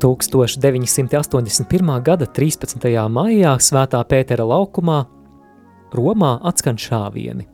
[0.00, 2.00] 1981.
[2.00, 2.86] gada 13.
[3.12, 5.02] maijā Svētā Pētera laukumā
[5.92, 7.44] Romā atskan šāvieni.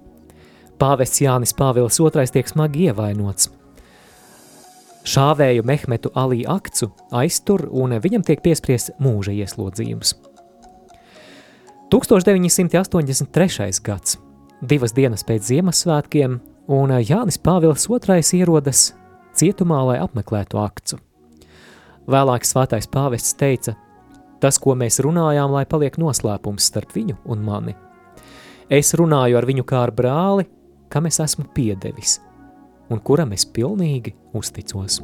[0.78, 3.48] Pāvests Jānis Pāvils II tiek smagi ievainots.
[5.06, 10.14] Šāvēju Mehmetu Alī Akcu aiztur un viņam tiek piespriests mūža ieslodzījums.
[11.90, 13.82] 1983.
[13.82, 14.20] gads,
[14.62, 18.92] divas dienas pēc Ziemassvētkiem, un Jānis Pāvils II ierodas
[19.34, 21.02] cietumā, lai apmeklētu akcu.
[22.06, 23.74] Vēlāk svētais pāvests teica,
[24.38, 27.74] tas, ko mēs runājām, lai paliek noslēpums starp viņu un mani.
[28.70, 30.46] Es runāju ar viņu kā ar brāli,
[30.90, 32.20] kam es esmu piedevis,
[32.90, 35.00] un kuram es pilnīgi uzticos.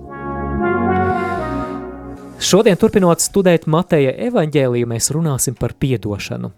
[2.42, 6.50] Šodien, turpinot studēt Mateja evaņģēliju, mēs runāsim par piedošanu.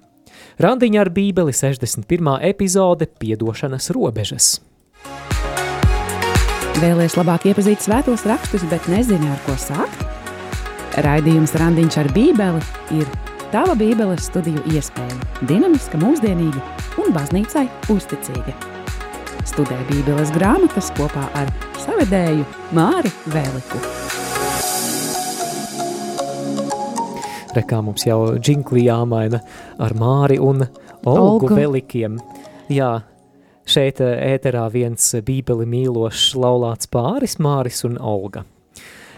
[0.60, 2.38] Randiņa ar Bībeli 61.
[2.46, 4.48] epizode– Piedošanas robežas.
[6.80, 10.13] Vēlēs labāk iepazīt svētos rakstus, bet nezini, ar ko sākt?
[11.02, 12.60] Raidījums Randiņš ar Bībeli
[12.94, 13.08] ir
[13.50, 15.16] tava Bībeles studiju iespēja.
[15.48, 16.60] Dinamiska, mūsdienīga
[17.02, 18.54] un baznīcai uzticīga.
[19.42, 21.50] Studē Bībeles grāmatas kopā ar
[21.82, 22.46] savedēju
[22.78, 23.82] Māri Vēliku.
[27.58, 29.42] Rekā mums jau džinkli jāmaina
[29.82, 31.54] ar Māri un Olgu, Olgu.
[31.58, 32.22] Velikiem.
[32.70, 33.00] Jā,
[33.66, 38.46] šeit ēterā viens bībeli mīlošs laulāts pāris Māris un Olga.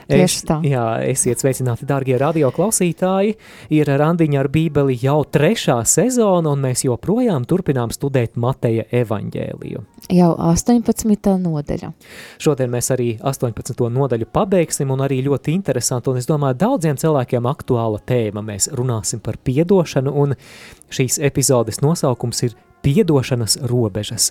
[0.07, 3.33] Es, jā, esiet sveicināti, dārgie radio klausītāji.
[3.75, 9.83] Ir randiņa ar bībeli jau trešā sezona, un mēs joprojām turpinām studēt Mateja evaņģēliju.
[10.15, 11.33] Jau 18.
[11.43, 11.91] nodaļa.
[12.39, 13.83] Šodien mēs arī 18.
[13.91, 18.47] nodaļu pabeigsim, un arī ļoti interesanti, un es domāju, daudziem cilvēkiem aktuāla tēma.
[18.47, 20.39] Mēs runāsim par piedošanu, un
[20.95, 22.55] šīs epizodes nosaukums ir
[22.87, 24.31] Piedošanas robežas.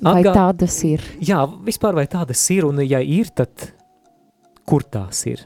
[0.00, 0.34] Vai Atgā...
[0.36, 1.04] tādas ir?
[1.24, 3.70] Jā, vispār vai tādas ir, un ja ir, tad
[4.70, 5.42] kur tās ir.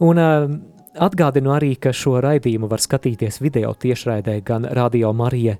[0.00, 0.46] Un uh,
[1.00, 5.58] atgādinu arī, ka šo raidījumu var skatīties video tiešraidē gan Radio Marija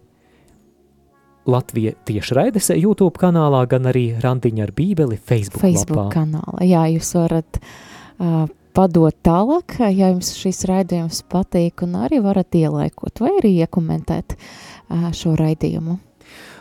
[1.51, 6.11] Latvija tiešraides YouTube kanālā, gan arī Randiņa ar Bībeli Facebook, Facebook lapā.
[6.21, 6.65] kanālā.
[6.69, 8.45] Jā, jūs varat uh,
[8.77, 15.11] padot tālāk, ja jums šis raidījums patīk, un arī varat ielaikot vai arī iekomentēt uh,
[15.17, 15.99] šo raidījumu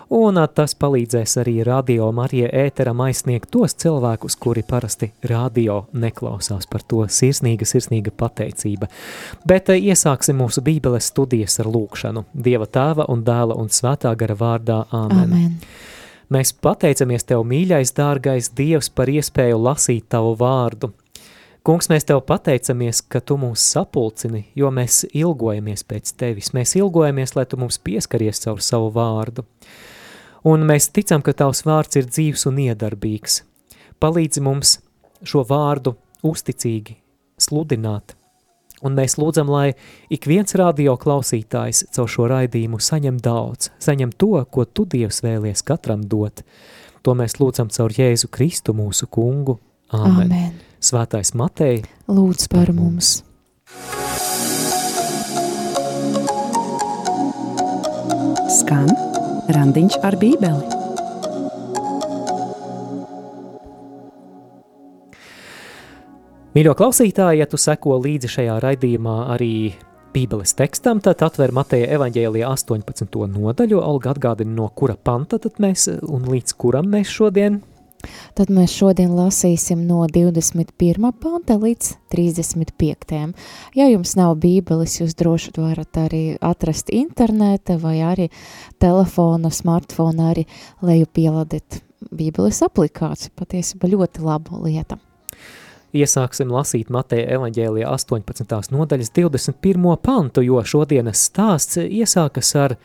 [0.09, 6.83] un tas palīdzēs arī radio Marija ēteram aizsniegt tos cilvēkus, kuri parasti radio neklausās par
[6.87, 8.89] to sirsnīga, sirsnīga pateicība.
[9.47, 14.83] Bet iesāksim mūsu bībeles studijas ar lūkšanu Dieva tēva un dēla un svētā gara vārdā
[14.91, 15.29] Āmen.
[15.29, 15.59] Amen.
[16.29, 20.91] Mēs pateicamies Tev, mīļais, dārgais Dievs, par iespēju lasīt Tavu vārdu.
[21.65, 26.53] Kungs, mēs Tev pateicamies, ka Tu mūs sapulcini, jo mēs ilgojamies pēc Tevis.
[26.53, 29.45] Mēs ilgojamies, lai Tu mums pieskaries caur savu vārdu
[30.47, 33.41] un mēs ticam, ka Tavs vārds ir dzīvs un iedarbīgs.
[33.99, 34.77] Palīdzi mums
[35.27, 36.95] šo vārdu uzticīgi
[37.39, 38.15] sludināt,
[38.83, 39.73] un mēs lūdzam, lai
[40.11, 45.63] ik viens radio klausītājs caur šo raidījumu saņem daudz, saņem to, ko Tu Dievs vēlies
[45.67, 46.43] katram dot.
[47.03, 49.59] To mēs lūdzam caur Jēzu Kristu mūsu kungu.
[49.95, 50.27] Āmen.
[50.27, 50.57] Amen.
[50.79, 53.19] Svētais Matei, lūdz par mums!
[58.49, 59.08] Skan
[59.49, 60.75] Randiņš ar bībeli.
[66.53, 69.53] Mīļo klausītāji, ja tu seko līdzi šajā raidījumā arī
[70.13, 73.17] Bībeles tekstam, tad atver Mateja evaņģēlijā 18.
[73.33, 77.61] nodaļu, Olga atgādina, no kura panta tad mēs un līdz kuram mēs šodien
[78.37, 81.09] Tad mēs šodien lasīsim no 21.
[81.19, 83.19] panta līdz 35.
[83.75, 88.29] Ja jums nav bībeles, jūs droši varat arī atrast internete vai arī
[88.79, 90.47] telefona, smartfona arī
[90.85, 91.81] leju pieladīt
[92.15, 93.35] bībeles aplikāciju.
[93.35, 94.99] Patiesībā ļoti laba lieta.
[95.89, 98.73] Iesāksim lasīt Mateja evaņģēlijā 18.
[98.75, 99.95] nodaļas 21.
[100.05, 102.77] pantu, jo šodienas stāsts iesākas ar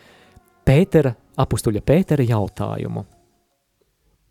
[0.64, 3.04] Pētera, apustuļa Pētera jautājumu.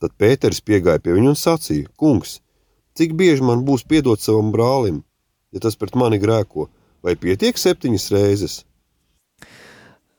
[0.03, 2.41] Tad Pēters piegāja pie viņa un sacīja: Kungs,
[2.99, 4.99] cik bieži man būs piedot savam brālim,
[5.55, 6.67] ja tas pret mani grēko,
[6.99, 8.57] vai pietiek septiņas reizes?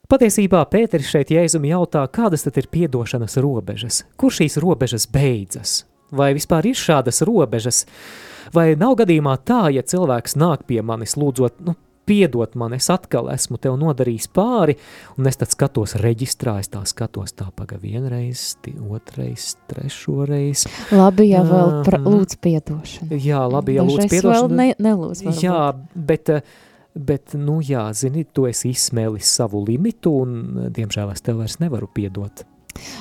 [0.08, 6.32] Patiesībā Pēters šeit Jēzum jautā, kādas tad ir piedošanas robežas, kur šīs robežas beidzas, vai
[6.36, 7.84] vispār ir šādas robežas,
[8.56, 11.76] vai nav gadījumā tā, ja cilvēks nāk pie manis lūdzot, nu,
[12.06, 14.76] piedot man, es atkal esmu tev nodarījis pāri,
[15.18, 18.54] un es tad skatos reģistrā, es tā skatos tā paga vienreiz,
[18.88, 20.66] otrais, trešoreiz.
[20.94, 23.20] Labi, ja vēl pra, lūdz piedošanu.
[23.24, 24.32] Jā, labi, ja lūdz piedošanu.
[24.32, 25.26] vēl ne, nelūdz.
[25.26, 25.44] Varbūt.
[25.44, 25.60] Jā,
[25.94, 26.32] bet,
[26.94, 31.90] bet, nu jā, zini, tu esi izsmēlis savu limitu, un, diemžēl, es tev vairs nevaru
[31.94, 32.46] piedot.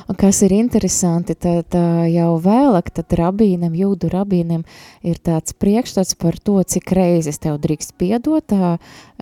[0.09, 1.75] Un kas ir interesanti, tad
[2.09, 4.63] jau vēlāk, rabīnam, jūdu rabīnam
[5.05, 8.55] ir tāds priekšstats par to, cik reizes tev drīkst piedot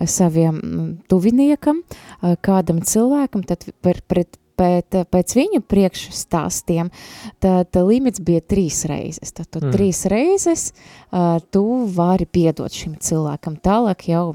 [0.06, 0.60] saviem
[1.10, 1.82] tuviniekam,
[2.44, 6.90] kādam cilvēkam, tad pret, bet pēc viņu priekšstāstiem
[7.42, 9.34] tad limits bija trīs reizes.
[9.34, 9.74] Tad tu mm.
[9.74, 11.64] trīs reizes uh, tu
[11.96, 14.26] vari piedot šim cilvēkam, tālāk jau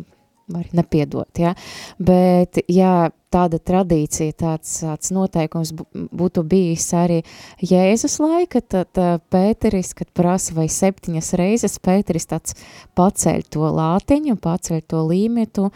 [0.48, 1.54] var nepiedot, ja?
[2.00, 7.22] bet ja tāda tradīcija, tāds, tāds noteikums būtu bijis arī
[7.60, 12.56] Jēzus laika, tad uh, Pēteris, kad prasa vai septiņas reizes, Pēteris tāds
[12.98, 15.72] paceļ to lātiņu, paceļ to līmetu,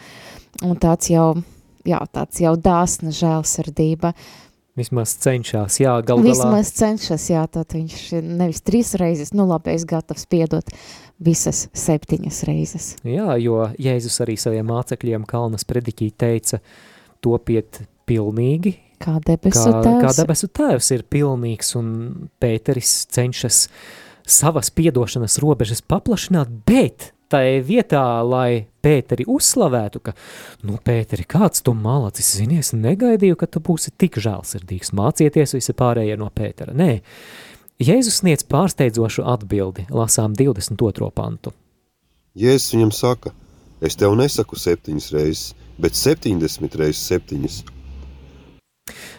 [0.64, 1.34] un tāds jau,
[1.88, 4.14] jā, tāds jau dāsna žēlsardība,
[4.72, 6.30] Vismaz cenšas, jā, galu galā.
[6.32, 10.72] Vismaz cenšas, jā, tad viņš nevis trīs reizes, nu labi, es gatavs piedot,
[11.20, 12.86] visas septiņas reizes.
[13.04, 16.62] Jā, jo Jēzus arī saviem mācekļiem kalnas prediķī teica,
[17.22, 20.04] topiet pilnīgi, kā debesu kā, tēvs.
[20.04, 21.88] kā debesu tēvs ir pilnīgs, un
[22.42, 23.66] Pēteris cenšas
[24.28, 30.14] savas piedošanas robežas paplašināt, bet tai vietā, lai Pēteri uzslavētu, ka,
[30.66, 36.18] nu, Pēteri, kāds tu malacis, zinies, negaidīju, ka tu būsi tik žēlsirdīgs, mācieties visi pārējie
[36.20, 36.74] no Pētera.
[36.76, 36.98] Nē,
[37.82, 41.08] Jēzus sniedz pārsteidzošu atbildi, lasām 22.
[41.14, 41.54] pantu.
[42.38, 43.32] Jēzus viņam saka,
[43.82, 45.46] es tev nesaku septiņas reizes,
[45.82, 47.62] bet septiņdesmit reizes septiņas.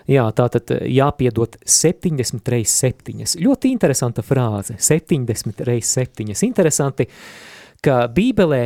[0.10, 3.24] Jā, tā tad jāpiedot 70 reizes 7.
[3.40, 4.76] Ļoti interesanta frāze.
[4.80, 6.34] 70 reizes 7.
[6.48, 7.08] Interesanti,
[7.84, 8.64] ka Bībelē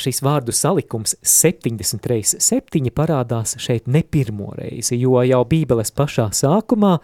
[0.00, 6.28] šis vārdu salikums 70 reizes 7 parādās šeit ne pirmo reizi, jo jau Bībeles pašā
[6.36, 6.96] sākumā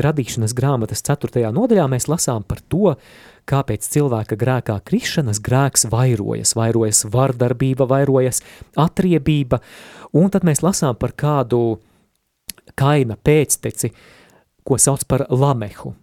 [0.00, 1.44] radīšanas grāmatas 4.
[1.54, 2.94] nodaļā mēs lasām par to,
[3.48, 8.42] kāpēc cilvēka grēkā krišanas grēks vairojas, vairojas vardarbība, vairojas
[8.80, 9.60] atriebība,
[10.16, 11.78] un tad mēs lasām par kādu
[12.78, 13.92] kaina pēcteci,
[14.64, 15.94] ko sauc par lamehu.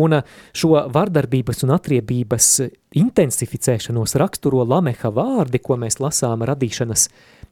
[0.00, 0.20] Un
[0.54, 2.48] šo vardarbības un atriebības
[2.94, 7.08] intensificēšanos raksturo lameha vārdi, ko mēs lasām radīšanas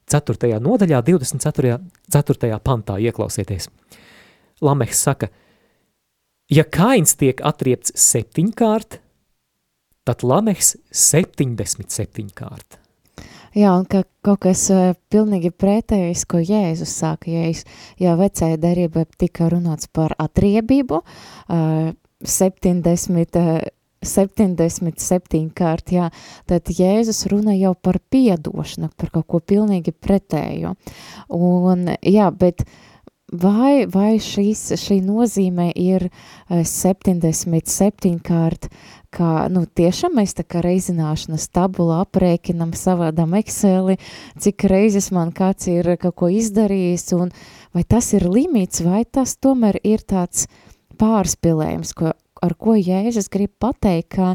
[0.08, 0.52] 4.
[0.62, 1.80] nodaļā, 24.
[2.14, 2.60] 4.
[2.62, 3.70] pantā, ieklausieties.
[4.62, 5.30] Lamehs saka–
[6.48, 9.02] Ja kains tiek atriepts septiņkārt,
[10.08, 12.78] tad lamehs septiņdesmit septiņkārt.
[13.58, 17.52] Jā, un ka kaut kas uh, pilnīgi pretējs, ko Jēzus sāka, ja,
[18.00, 21.92] ja vecajā darība tika runāts par atriebību, uh,
[22.24, 23.68] 70, uh,
[24.08, 26.08] 77 kārt, jā,
[26.48, 30.76] tad Jēzus runa jau par piedošanu, par kaut ko pilnīgi pretēju.
[31.36, 32.84] Un, jā, bet uh,
[33.32, 36.08] vai, vai šīs, šī nozīme ir
[36.48, 38.68] 77 eh, kārt,
[39.14, 43.98] kā, nu, tiešām mēs tā kā reizināšanas tabula aprēkinam savādām Exceli,
[44.40, 47.32] cik reizes man kāds ir kaut ko izdarījis, un
[47.76, 50.48] vai tas ir limits, vai tas tomēr ir tāds
[50.98, 52.12] pārspilējums, ko
[52.44, 54.34] ar ko Jēzus grib pateikt, ka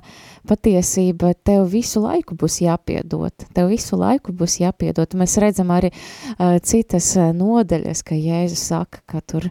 [0.50, 5.16] patiesība tev visu laiku būs jāpiedot, tev visu laiku būs jāpiedot.
[5.20, 9.50] Mēs redzam arī uh, citas nodaļas, ka Jēzus saka, ka tur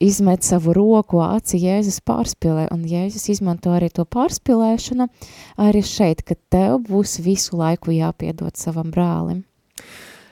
[0.00, 5.08] izmet savu roku, aci Jēzus pārspilē, un Jēzus izmanto arī to pārspilēšanu
[5.58, 9.44] arī šeit, ka tev būs visu laiku jāpiedot savam brālim.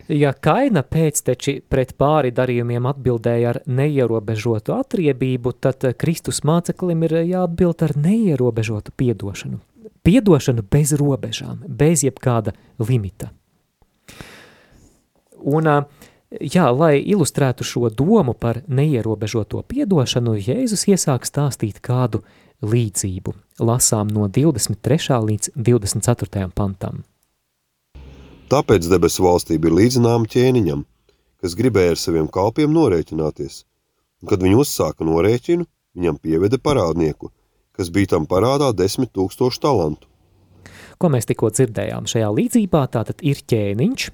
[0.09, 7.83] Ja kaina pēcteči pret pāri darījumiem atbildēja ar neierobežotu atriebību, tad Kristus māceklim ir jāatbild
[7.83, 9.59] ar neierobežotu piedošanu.
[10.07, 13.33] Piedošanu bez robežām, bez jebkāda limita.
[15.43, 15.67] Un,
[16.31, 22.23] jā, lai ilustrētu šo domu par neierobežoto piedošanu, Jēzus iesāk stāstīt kādu
[22.63, 23.35] līdzību.
[23.59, 25.19] Lasām no 23.
[25.33, 26.47] līdz 24.
[26.55, 27.03] pantam.
[28.47, 30.85] Tāpēc debesu valstība ir līdzināma ķēniņam,
[31.43, 33.65] kas gribēja ar saviem kalpiem norēķināties.
[34.23, 35.67] Un, kad viņi uzsāka norēķinu,
[35.99, 37.33] viņam pieveda parādnieku,
[37.75, 40.07] kas bija tam parādā desmit tūkstošu talantu.
[41.03, 44.07] Ko mēs tikko dzirdējām šajā līdzībā, tātad ir ķēniņš,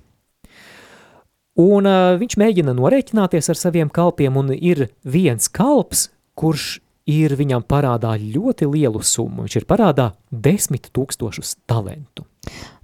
[1.60, 6.08] un uh, viņš mēģina norēķināties ar saviem kalpiem, un ir viens kalps,
[6.40, 6.78] kurš
[7.10, 9.46] ir viņam parādā ļoti lielu summu.
[9.46, 12.26] Viņš ir parādā desmit tūkstošus talantu.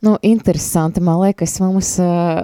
[0.02, 1.96] Nu, interesanti, man liekas, mums,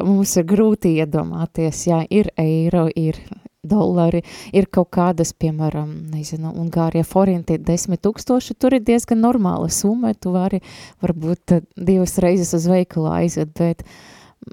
[0.02, 3.20] mums ir grūti iedomāties, jā, ir eiro, ir
[3.64, 10.12] dolari, ir kaut kādas, piemēram, nezinu, Ungārija forinti desmit tūkstoši, tur ir diezgan normāla summa,
[10.14, 10.60] tu vari
[11.04, 13.86] varbūt divas reizes uz veikalu aiziet, bet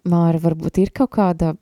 [0.08, 1.56] Māra, varbūt ir kaut kāda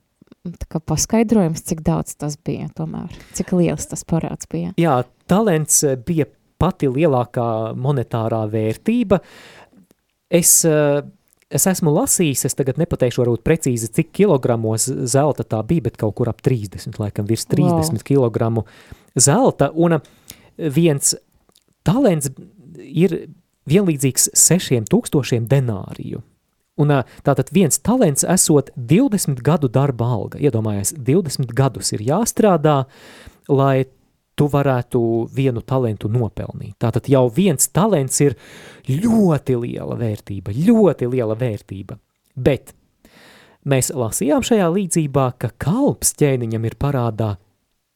[0.88, 4.74] paskaidrojums, cik daudz tas bija tomēr, cik liels tas parāds bija.
[4.80, 6.28] Jā, talents bija
[6.60, 9.20] pati lielākā monetārā vērtība,
[10.30, 11.02] Es uh,
[11.50, 16.14] es esmu lasījis, es tagad nepateikšu varbūt precīzi, cik kilogramos zelta tā bija, bet kaut
[16.20, 18.04] kur ap 30, laikam virs 30 wow.
[18.06, 18.64] kilogramu
[19.18, 19.98] zelta, un
[20.54, 21.16] viens
[21.82, 22.30] talents
[22.78, 23.16] ir
[23.70, 26.22] vienlīdzīgs 6000 denāriju.
[26.80, 26.92] Un
[27.26, 30.40] tātad viens talents esot 20 gadu darba alga.
[30.40, 32.84] Iedomājies, 20 gadus ir jāstrādā,
[33.52, 33.84] lai
[34.40, 35.02] tu varētu
[35.36, 36.78] vienu talantu nopelnīt.
[36.80, 38.38] Tātad jau viens talants ir
[38.88, 41.98] ļoti liela vērtība, ļoti liela vērtība.
[42.40, 42.72] Bet
[43.68, 47.34] mēs lasījām šajā līdzībā, ka kalps ķēniņam ir parādā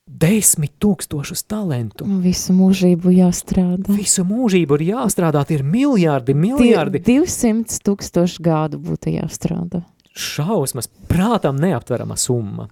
[0.06, 2.06] desmit tūkstošus talantu.
[2.23, 3.96] Visu mūžību jāstrādā.
[3.96, 7.00] Visu mūžību ir jāstrādā, ir miljardi, miljardi.
[7.00, 9.84] Tie 200 tūkstoši gadu būtu jāstrādā.
[10.14, 12.68] Šausmas, prātam neaptverama summa.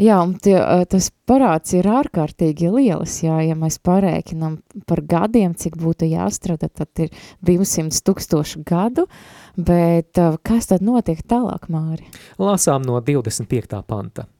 [0.00, 0.54] Jā, un tie,
[0.88, 4.54] tas parāds ir ārkārtīgi lielas, jā, ja mēs parēķinām
[4.88, 7.12] par gadiem, cik būtu jāstrādā, tad ir
[7.44, 9.04] 200 tūkstoši gadu,
[9.60, 10.16] bet
[10.46, 12.08] kas tad notiek tālāk, Māri?
[12.40, 13.82] Lasām no 25.
[13.84, 14.30] panta.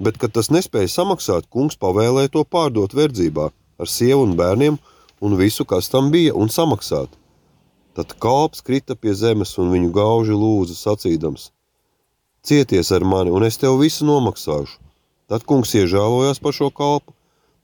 [0.00, 4.80] Bet, kad tas nespēja samaksāt, kungs pavēlēja to pārdot verdzībā ar sievu un bērniem
[5.20, 7.12] un visu, kas tam bija, un samaksāt.
[7.94, 11.50] Tad kalps krita pie zemes un viņu gauži lūza sacīdams–
[12.42, 14.78] Cieties ar mani, un es tev visu nomaksāšu.
[15.28, 17.12] Tad kungs iežēlojās par šo kalpu,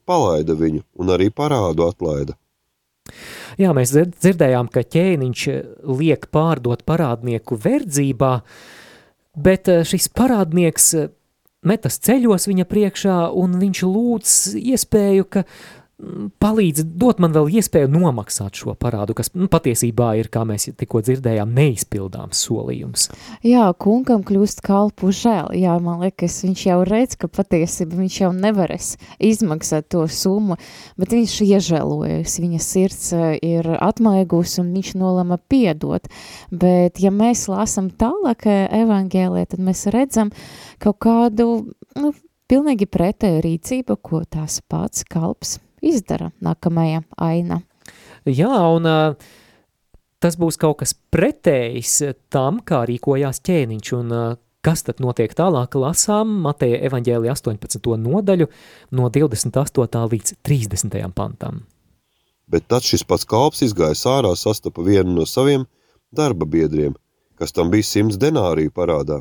[0.07, 2.37] palaida viņu un arī parādu atlaida.
[3.57, 5.47] Jā, mēs dzirdējām, ka ķēniņš
[5.97, 8.33] liek pārdot parādnieku verdzībā,
[9.33, 10.91] bet eh, šis parādnieks
[11.67, 15.45] metas ceļos viņa priekšā, un viņš lūdz iespēju, ka
[15.97, 21.01] palīdz dot man vēl iespēju nomaksāt šo parādu, kas nu, patiesībā ir, kā mēs tikko
[21.07, 23.07] dzirdējām, neizpildāms solījums.
[23.47, 25.55] Jā, kungam kļūst kalpu žēl.
[25.57, 28.93] Jā, man liekas, viņš jau redz, ka patiesībā viņš jau nevarēs
[29.25, 30.59] izmaksāt to summu,
[31.01, 33.25] bet viņš iežēlojas, viņa sirds e,
[33.57, 36.13] ir atmaigus un viņš nolama piedot.
[36.53, 40.35] Bet, ja mēs lasam tālāk e, evangēlē, tad mēs redzam
[40.83, 42.13] kaut kādu, nu,
[42.53, 47.61] pilnīgi pretēju rīcību, ko tās pats kalps izdara nākamajā aina.
[48.27, 49.29] Jā, un uh,
[50.23, 52.01] tas būs kaut kas pretējs
[52.33, 54.27] tam, kā rīkojās ķēniņš, un uh,
[54.67, 57.87] kas tad notiek tālāk, lasām Mateja evaņģēlija 18.
[58.03, 58.49] nodaļu
[58.99, 60.03] no 28.
[60.13, 60.99] līdz 30.
[61.15, 61.63] pantam.
[62.51, 65.67] Bet tad šis pats kalps izgāja ārā, sastapa vienu no saviem
[66.15, 66.95] darba biedriem,
[67.39, 69.21] kas tam bija simts denāriju parādā.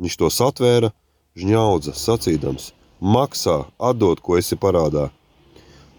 [0.00, 0.92] Viņš to satvēra,
[1.36, 5.10] žņaudza, sacīdams, maksā, atdod, ko esi parādā–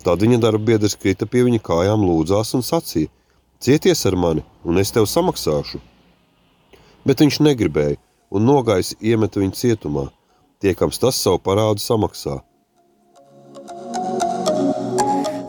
[0.01, 3.11] Tad viņa darba biedrs krita pie viņa kājām, lūdzās un sacīja:
[3.61, 5.81] Cieties ar mani, un es tev samaksāšu.
[7.05, 7.99] Bet viņš negribēja
[8.33, 10.07] un nogājis iemeta viņu cietumā,
[10.61, 12.39] tiekams tas savu parādu samaksā.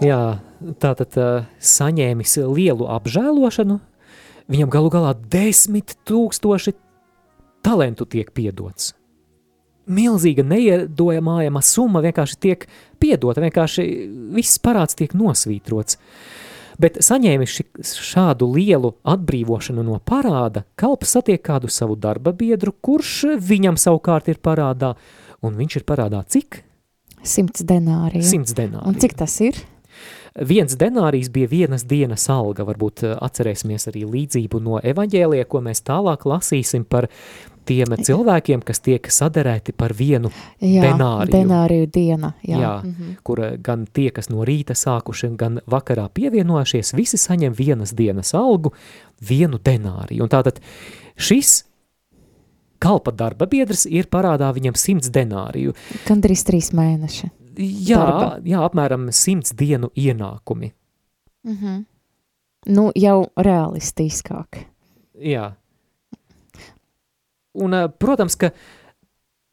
[0.02, 0.22] Jā,
[0.82, 1.16] tātad
[1.62, 3.78] saņēmis lielu apžēlošanu,
[4.52, 6.74] viņam galu galā desmit tūkstoši
[7.62, 8.92] talentu tiek piedots
[9.90, 12.66] milzīga neiedojamājama summa vienkārši tiek
[13.02, 13.86] piedota, vienkārši
[14.36, 15.98] viss parāds tiek nosvītrots.
[16.82, 23.76] Bet saņēmis šādu lielu atbrīvošanu no parāda, kalps satiek kādu savu darba biedru, kurš viņam
[23.78, 24.94] savukārt ir parādā,
[25.44, 26.62] un viņš ir parādā cik?
[27.22, 28.24] Simts denāriju.
[28.26, 28.88] Simts denāriju.
[28.88, 29.60] Un cik tas ir?
[30.32, 36.24] Viens denārijs bija vienas dienas alga, varbūt atcerēsimies arī līdzību no evaņģēlie, ko mēs tālāk
[36.24, 37.10] lasīsim par
[37.64, 41.32] tiem cilvēkiem, kas tiek saderēti par vienu jā, denāriju.
[41.32, 42.32] denāriju diena.
[42.42, 43.16] Jā, jā mm -hmm.
[43.22, 48.72] kur gan tie, kas no rīta sākuši, gan vakarā pievienojušies, visi saņem vienas dienas algu,
[49.28, 50.22] vienu denāriju.
[50.22, 50.60] Un tātad
[51.16, 51.64] šis
[52.78, 55.74] kalpa darba biedrs ir parādā viņam simts denāriju.
[56.08, 57.30] Gandrīz trīs mēneši.
[57.58, 58.38] Jā, darba.
[58.44, 60.72] jā apmēram simts dienu ienākumi.
[61.44, 61.84] Mm -hmm.
[62.66, 64.66] Nu, jau realistiskāk.
[65.18, 65.52] Jā.
[67.54, 68.52] Un, eh, protams, ka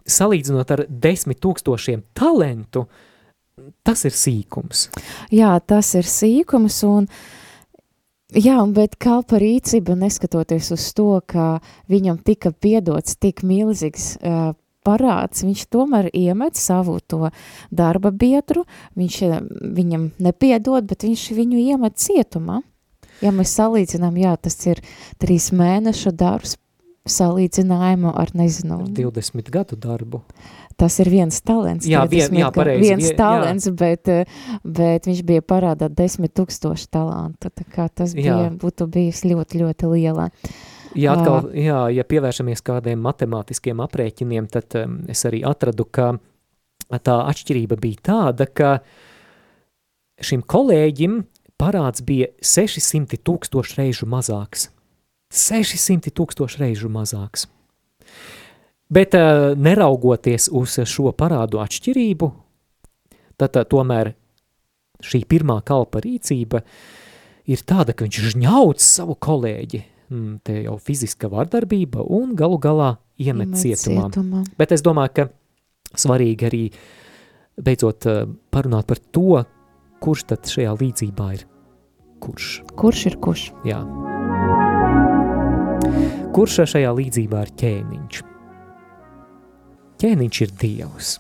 [0.10, 2.88] salīdzinot ar desmit tūkstošiem talantu,
[3.84, 4.88] tas ir sīkums.
[5.32, 7.12] Jā, tas ir sīkums un
[8.30, 14.52] Jā, bet kalpa rīcība, neskatoties uz to, ka viņam tika piedots tik milzīgs uh,
[14.86, 17.32] parāds, viņš tomēr iemet savu to
[17.74, 18.68] darba biedru,
[19.00, 19.18] viņš
[19.76, 22.62] viņam nepiedod, bet viņš viņu iemet cietumā.
[23.26, 24.84] Ja mēs salīdzinām, jā, tas ir
[25.18, 26.54] trīs mēnešu darbs
[27.12, 28.82] salīdzinājumu ar, nezinu...
[28.96, 30.24] 20 gadu darbu.
[30.80, 31.88] Tas ir viens talents.
[31.90, 32.88] Jā, vien, jā pareizi.
[32.88, 33.74] Viens talents, jā.
[33.76, 34.12] Bet,
[34.64, 38.54] bet viņš bija parādā 10 tūkstoši talantu, tā kā tas bija, jā.
[38.62, 40.30] būtu bijis ļoti, ļoti liela.
[40.98, 46.14] Jā, atkal, jā, ja pievēršamies kādiem matemātiskiem aprēķiniem, tad um, es arī atradu, ka
[46.98, 48.80] tā atšķirība bija tāda, ka
[50.24, 51.22] šim kolēģim
[51.60, 54.70] parāds bija 600 tūkstoši reižu mazāks
[55.30, 57.46] 600 tūkstoši reižu mazāks.
[58.90, 62.30] Bet uh, neraugoties uz šo parādu atšķirību,
[63.38, 64.16] tad uh, tomēr
[65.06, 66.64] šī pirmā kalpa rīcība
[67.50, 72.96] ir tāda, ka viņš žņauc savu kolēģi, mm, te jau fiziska vardarbība un galu galā
[73.22, 74.10] iemet cietumā.
[74.10, 74.44] cietumā.
[74.58, 75.30] Bet es domāju, ka
[75.94, 76.64] svarīgi arī
[77.62, 79.44] beidzot uh, parunāt par to,
[80.02, 81.46] kurš tad šajā līdzībā ir
[82.26, 82.52] kurš.
[82.80, 83.50] Kurš ir kurš?
[83.68, 83.84] Jā.
[86.34, 88.26] Kurš šajā līdzībā ir ķēniņš?
[90.00, 91.18] ķēniņš ir dievs.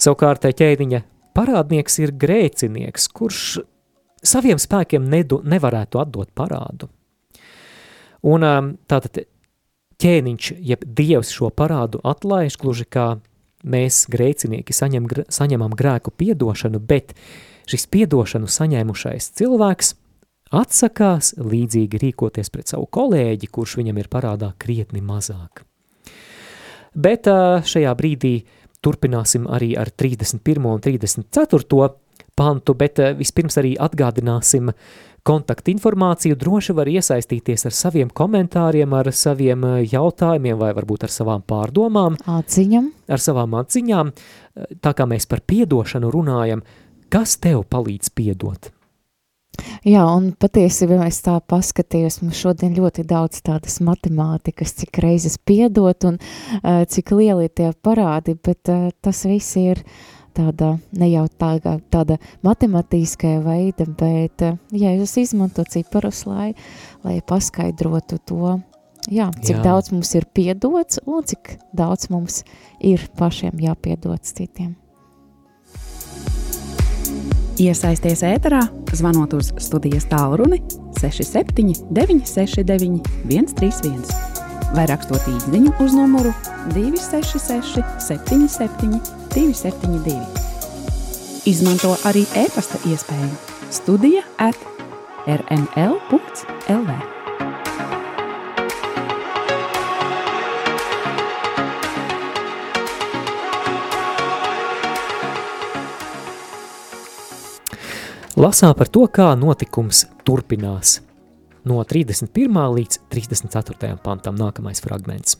[0.00, 1.02] Savukārt ķēniņa
[1.36, 3.60] parādnieks ir grēcinieks, kurš
[4.22, 6.88] saviem spēkiem nedu, nevarētu atdot parādu.
[8.22, 9.24] Un um, tātad
[10.02, 13.06] ķēniņš, jeb dievs šo parādu atlaiž, gluži kā
[13.62, 17.14] mēs grēcinieki saņem, saņemam grēku piedošanu, bet
[17.70, 19.94] šis piedošanu saņēmušais cilvēks
[20.52, 25.64] atsakās līdzīgi rīkoties pret savu kolēģi, kurš viņam ir parādā krietni mazāk.
[26.92, 27.28] Bet
[27.64, 28.34] šajā brīdī
[28.84, 30.66] turpināsim arī ar 31.
[30.68, 31.88] un 34.
[32.36, 34.72] pantu, bet vispirms arī atgādināsim
[35.22, 36.36] kontaktinformāciju.
[36.36, 42.18] Droši var iesaistīties ar saviem komentāriem, ar saviem jautājumiem vai varbūt ar savām pārdomām.
[42.26, 42.90] Atziņam.
[43.08, 44.12] Ar savām atziņām.
[44.82, 46.64] Tā kā mēs par piedošanu runājam,
[47.12, 48.72] kas tev palīdz piedot?
[49.84, 56.06] Jā, un patiesībā es tā paskatījos, mums šodien ļoti daudz tādas matemātikas, cik reizes piedot
[56.08, 59.82] un uh, cik lieli tie parādi, bet uh, tas viss ir
[60.32, 62.16] tāda ne jau tāda, tāda
[62.46, 66.52] matemātiskā veida, bet uh, jā, jūs izmanto ciparus, lai,
[67.04, 68.58] lai paskaidrotu to,
[69.10, 69.64] jā, cik jā.
[69.66, 72.44] daudz mums ir piedots un cik daudz mums
[72.80, 74.78] ir pašiem jāpiedots citiem.
[77.60, 78.62] Iesaisties ēterā,
[78.96, 80.62] zvanot uz studijas tālruni
[81.00, 84.32] 67 969 131
[84.72, 86.32] vai rakstot īsiņu uz numuru
[86.72, 89.00] 266 77
[89.34, 90.16] 272.
[91.50, 93.32] Izmanto arī e-pasta iespēju
[93.72, 94.56] Studija at
[95.26, 97.21] rml.lv.
[108.36, 111.00] lasām par to, kā notikums turpinās.
[111.64, 112.58] No 31.
[112.76, 113.96] līdz 34.
[114.02, 115.36] pantam nākamais fragments.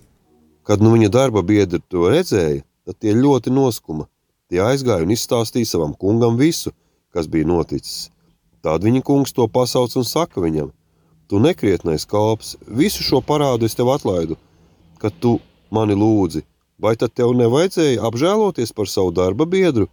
[0.62, 4.06] Kad nu viņa darba biedri to redzēja, tad tie ļoti noskuma.
[4.50, 6.70] Tie aizgāja un izstāstīja savam kungam visu,
[7.10, 8.10] kas bija noticis.
[8.62, 10.70] Tad viņa kungs to pasauc un saka viņam:
[11.26, 14.36] Tu nekrietnais kalps, visu šo parādu es tev atlaidu,
[15.02, 16.44] kad tu mani lūdzi.
[16.78, 19.88] Vai tad tev nevajadzēja apžēloties par savu darba biedru,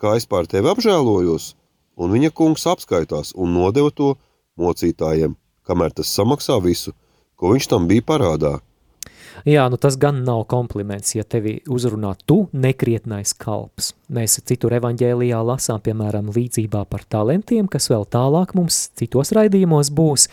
[0.00, 1.54] kā es pār tevi apžēlojos?
[1.96, 4.14] Un viņa kungs apskaitās un nodeva to
[4.60, 5.34] mocītājiem,
[5.66, 6.94] kamēr tas samaksā visu,
[7.34, 8.58] ko viņš tam bija parādā.
[9.44, 13.90] Jā, nu tas gan nav kompliments, ja tevi uzrunā tu nekrietnais kalps.
[14.14, 20.28] Mēs citur evaņģēlijā lasām, piemēram, līdzībā par talantiem, kas vēl tālāk mums citos raidījumos būs,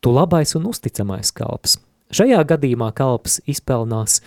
[0.00, 1.76] tu labais un uzticamais kalps.
[2.16, 4.20] Šajā gadījumā kalps izpelnās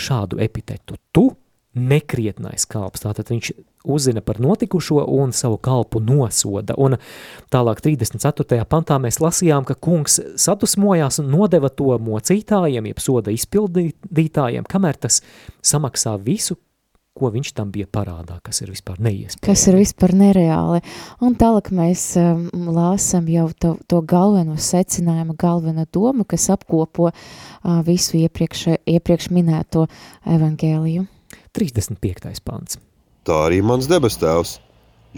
[0.00, 0.98] šādu epitetu.
[1.14, 1.28] Tu
[1.76, 3.04] nekrietnais kalps.
[3.04, 3.52] Tātad viņš
[3.86, 6.74] uzzina par notikušo un savu kalpu nosoda.
[6.78, 6.98] Un
[7.52, 8.60] tālāk 34.
[8.68, 15.22] pantā mēs lasījām, ka kungs sadusmojās un nodeva to mocītājiem, jeb soda izpildītājiem, kamēr tas
[15.64, 16.58] samaksā visu,
[17.16, 19.44] ko viņš tam bija parādā, kas ir vispār neiespējami.
[19.46, 20.82] Kas ir vispār nereāli.
[21.24, 22.46] Un tālāk mēs um,
[22.76, 29.86] lāsam jau to, to galveno secinājumu, galveno domu, kas apkopo uh, visu iepriekš, iepriekš minēto
[30.36, 31.06] evangēliju.
[31.56, 32.36] 35.
[32.44, 32.76] pants.
[33.26, 34.60] Tā arī mans debes tēvs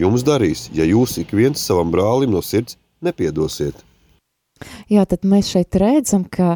[0.00, 3.82] jums darīs, ja jūs ik viens savam brālim no sirds nepiedosiet.
[4.88, 6.54] Jā, tad mēs šeit redzam, ka,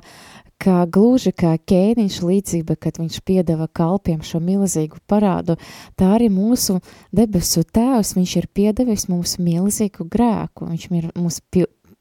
[0.63, 5.59] ka gluži kā ķēniņš līdzība, kad viņš piedeva kalpiem šo milzīgu parādu,
[5.99, 6.79] tā arī mūsu
[7.13, 11.43] debesu tēvs, viņš ir piedevis mums milzīgu grēku, viņš ir mums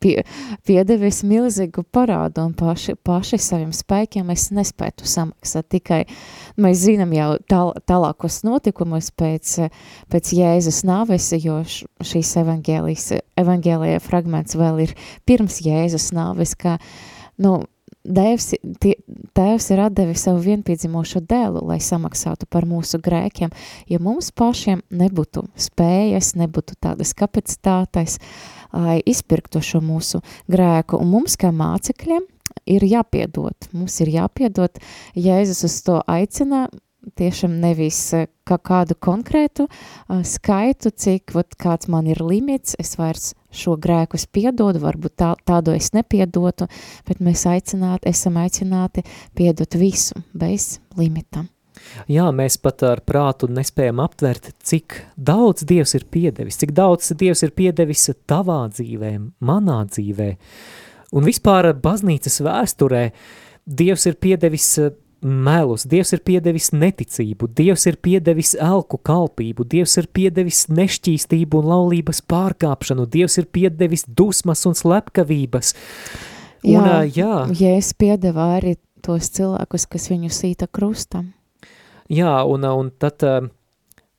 [0.02, 0.16] pie,
[0.68, 5.70] piedevis milzīgu parādu un paši, paši saviem spēkiem mēs nespētu samaksāt.
[5.72, 6.02] Tikai
[6.62, 9.58] mēs zinām jau tāl, tālākos notikumus pēc,
[10.12, 14.96] pēc Jēzus nāves, jo šīs evangēlija fragments vēl ir
[15.30, 16.80] pirms Jēzus nāves, ka,
[17.42, 17.62] nu,
[18.02, 18.48] Dievs,
[18.82, 18.96] tie,
[19.38, 23.52] tēvs ir atdevis savu vienpiedzimušo dēlu, lai samaksātu par mūsu grēkiem,
[23.86, 28.61] ja mums pašiem nebūtu spējas, nebūtu tādas kapacitātes, uh,
[29.06, 31.00] izpirktu šo mūsu grēku.
[31.02, 32.28] Un mums, kā mācekļiem,
[32.70, 33.72] ir jāpiedod.
[33.74, 34.80] Mums ir jāpiedod.
[35.16, 36.68] Jēzus uz to aicina
[37.18, 42.94] tiešām nevis eh, kā kādu konkrētu uh, skaitu, cik vat, kāds man ir limits, es
[43.00, 46.68] vairs šo grēku es piedodu, varbūt tā, tādu es nepiedotu,
[47.08, 49.06] bet mēs aicināti, esam aicināti
[49.38, 51.50] piedot visu bez limitām.
[52.12, 57.44] Jā, mēs pat ar prātu nespējam aptvert, cik daudz Dievs ir piedevis, cik daudz Dievs
[57.46, 60.32] ir piedevis tavā dzīvē, manā dzīvē.
[61.12, 63.10] Un vispār baznīcas vēsturē
[63.68, 64.68] Dievs ir piedevis
[65.22, 71.70] melus, Dievs ir piedevis neticību, Dievs ir piedevis elku kalpību, Dievs ir piedevis nešķīstību un
[71.72, 75.76] laulības pārkāpšanu, Dievs ir piedevis dusmas un slepkavības.
[76.62, 77.36] Un, Jā, jā.
[77.58, 78.76] Jēzus piedeva arī
[79.06, 81.32] tos cilvēkus, kas viņu sīta krustam.
[82.12, 83.46] Jā, un, un tad uh,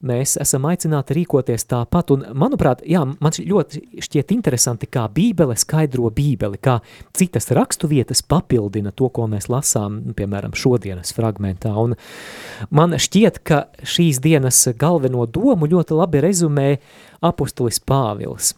[0.06, 6.10] mēs esam aicināti rīkoties tāpat, un manuprāt, jā, man ļoti šķiet interesanti, kā bībele skaidro
[6.14, 6.78] bībeli, kā
[7.16, 11.96] citas rakstu vietas papildina to, ko mēs lasām, nu, piemēram, šodienas fragmentā, un
[12.74, 16.68] man šķiet, ka šīs dienas galveno domu ļoti labi rezumē
[17.22, 18.54] apustulis Pāvils.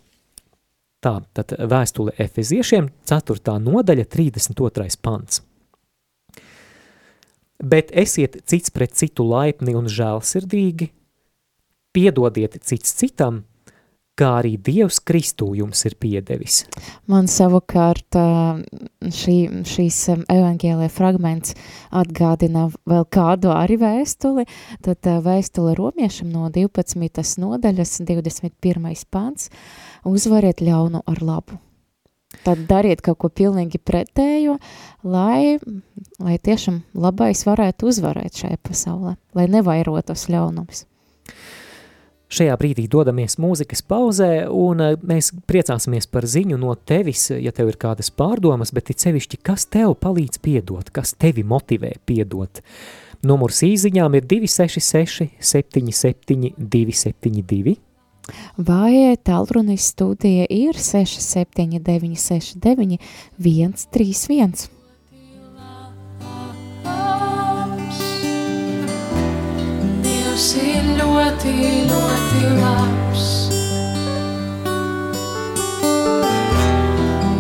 [1.05, 3.59] Tā, tad vēstule Efeziešiem, 4.
[3.61, 4.95] nodaļa, 32.
[5.05, 5.43] pants.
[7.65, 10.91] Bet esiet cits pret citu laipni un žēlsirdīgi,
[11.97, 13.45] piedodiet cits citam,
[14.19, 16.63] kā arī Dievs Kristū jums ir piedevis.
[17.11, 18.15] Man savukārt
[19.19, 19.99] šī, šīs
[20.31, 21.57] evaņģēlē fragments
[21.91, 24.47] atgādina vēl kādu arī vēstuli,
[24.87, 27.39] tad vēstule romiešam no 12.
[27.43, 29.07] nodaļas 21.
[29.11, 29.51] pants
[30.07, 31.59] uzvariet ļaunu ar labu.
[32.45, 34.59] Tad dariet kaut ko pilnīgi pretējo,
[35.07, 35.57] lai,
[36.21, 40.85] lai tiešām labais varētu uzvarēt šajā pasaulē, lai nevairotos ļaunums.
[42.35, 47.71] Šajā brīdī dodamies mūzikas pauzē, un eh, mēs priecāsimies par ziņu no tevis, ja tev
[47.71, 52.63] ir kādas pārdomas, bet it sevišķi, kas tev palīdz piedot, kas tevi motivē piedot.
[53.25, 57.79] Numurs īziņām ir 266 77 272.
[58.57, 62.99] Vai tālrunis studija ir 679 69
[63.39, 64.69] 131.
[70.05, 71.53] Dievs ir ļoti,
[71.91, 73.27] ļoti labs.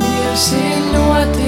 [0.04, 1.43] Dievs ir ļoti,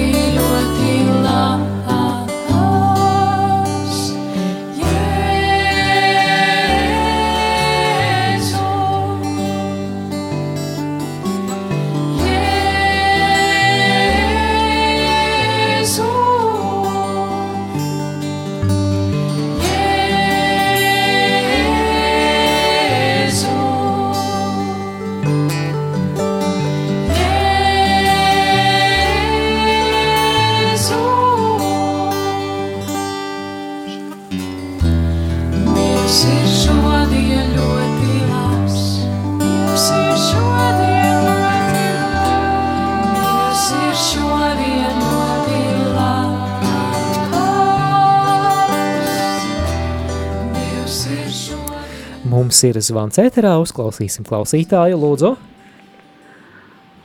[52.56, 55.28] Mums ir zvans ēterā, uzklausīsim klausītāju, lūdzu.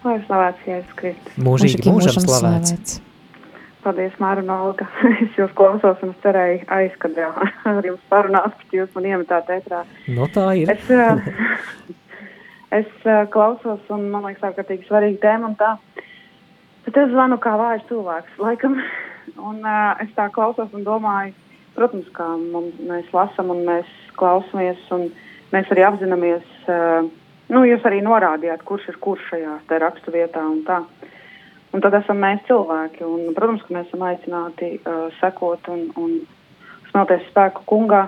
[0.05, 1.33] Lai slavēts Jēzus Kristus.
[1.43, 2.93] Mūžīgi mūžam slavēts.
[3.83, 4.85] Paldies, Māra un Olga.
[5.25, 7.33] Es jūs klausos un es cerēju aizkadrā
[7.67, 9.81] ar jums parunāt, bet jūs man iemetāt ētrā.
[10.15, 10.71] No tā ir.
[10.71, 10.87] Es,
[12.79, 15.73] es klausos un man liekas ārkārtīgi svarīga tēma un tā.
[16.85, 18.79] Bet es zvanu kā vājš cilvēks, laikam.
[19.35, 21.35] Un uh, es tā klausos un domāju,
[21.75, 25.27] protams, kā mums, mēs lasam un mēs klausamies un mēs
[25.73, 27.07] arī apzināmies, uh,
[27.51, 30.81] nu, jūs arī norādījāt, kurš ir kurš šajā te rakstu vietā un tā.
[31.71, 36.17] Un tad esam mēs cilvēki, un, protams, ka mēs esam aicināti uh, sekot un, un
[36.91, 38.07] smelties spēku kungā.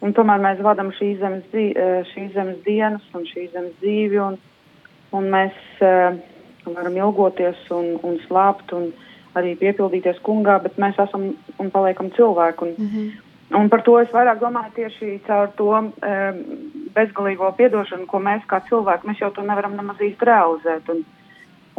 [0.00, 4.36] Un tomēr mēs vadām šīs zemes, uh, šīs zemes dienas un šīs zemes dzīvi, un,
[5.16, 6.16] un mēs uh,
[6.68, 8.90] varam ilgoties un, un slāpt un
[9.38, 12.66] arī piepildīties kungā, bet mēs esam un paliekam cilvēki.
[12.66, 13.29] Un, mm -hmm.
[13.56, 15.88] Un par to es vairāk domāju tieši caur to um,
[16.94, 20.92] bezgalīgo piedošanu, ko mēs kā cilvēki, mēs jau to nevaram nemaz īsti realizēt.
[20.94, 21.02] Un,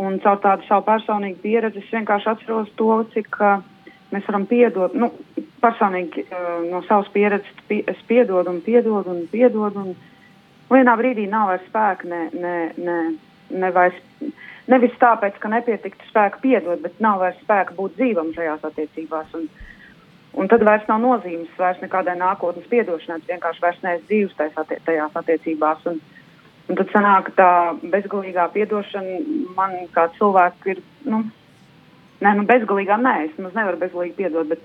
[0.01, 3.59] Un caur tādu savu personīgu pieredzi es vienkārši atceros to, cik uh,
[4.13, 4.95] mēs varam piedot.
[4.97, 5.11] Nu,
[5.61, 9.83] personīgi uh, no savas pieredzes pie, es piedodu un piedodu un piedodu.
[9.83, 12.97] Un vienā brīdī nav vairs spēka, ne, ne, ne,
[13.61, 13.99] ne vairs,
[14.71, 19.35] nevis tāpēc, ka nepietiktu spēka piedot, bet nav vairs spēka būt dzīvam šajās attiecībās.
[19.37, 19.49] Un,
[20.39, 24.73] un tad vairs nav nozīmes vairs nekādai nākotnes piedošanai, es vienkārši vairs neesmu dzīvs tajās,
[24.87, 25.85] tajās attiecībās.
[25.91, 26.01] Un,
[26.69, 27.47] Un tad sanāk, ka tā
[27.91, 29.17] bezgalīgā piedošana
[29.57, 30.77] man kā cilvēku ir,
[31.09, 31.23] nu,
[32.23, 34.61] nē, nu bezgalīgā nē, es nemaz nevaru bezgalīgi piedot, bet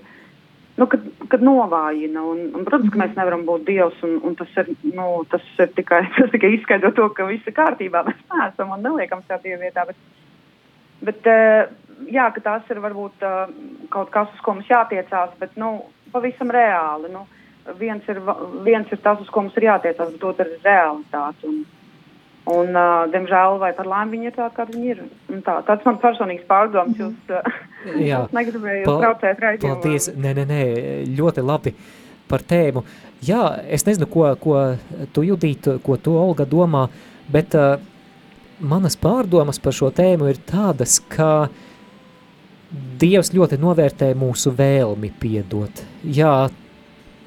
[0.77, 1.03] nu, kad,
[1.33, 2.23] kad novājina.
[2.23, 5.73] Un, un, protams, ka mēs nevaram būt dievs, un, un tas, ir, nu, tas ir
[5.79, 8.05] tikai, tas tikai izskaidro to, ka viss ir kārtībā.
[8.07, 9.87] Mēs neesam un neliekam sev dievu vietā.
[9.89, 9.99] Bet,
[11.01, 11.69] bet uh,
[12.11, 13.47] jā, ka tās ir varbūt uh,
[13.93, 15.83] kaut kas, uz ko mums jātiecās, bet nu,
[16.13, 17.11] pavisam reāli.
[17.13, 17.25] Nu,
[17.79, 18.21] viens, ir,
[18.63, 21.47] viens ir tas, uz ko mums ir jātiecās, bet otrs ir realitāte.
[21.49, 21.65] Un,
[22.47, 24.99] Un, uh, diemžēl, vai par laimi viņi ir tādi, kādi viņi ir.
[25.35, 27.01] Un tā, tāds man personīgs pārdoms, Mhm.
[27.01, 27.57] jūs, uh,
[27.99, 29.81] jūs negribējāt traucēt raidījumu.
[29.81, 30.61] Paldies, nē, nē, nē,
[31.17, 31.73] ļoti labi
[32.29, 32.85] par tēmu.
[33.27, 34.77] Jā, es nezinu, ko, ko
[35.11, 36.85] tu Judīt, ko tu Olga domā,
[37.27, 37.75] bet uh,
[38.59, 41.49] manas pārdomas par šo tēmu ir tādas, ka
[42.99, 45.83] Dievs ļoti novērtē mūsu vēlmi piedot.
[46.03, 46.49] Jā,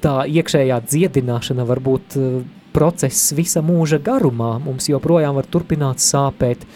[0.03, 2.43] tā iekšējā dziedināšana var būt uh,
[2.75, 4.59] process visa mūža garumā.
[4.61, 6.67] Mums joprojām var turpināt sāpēt,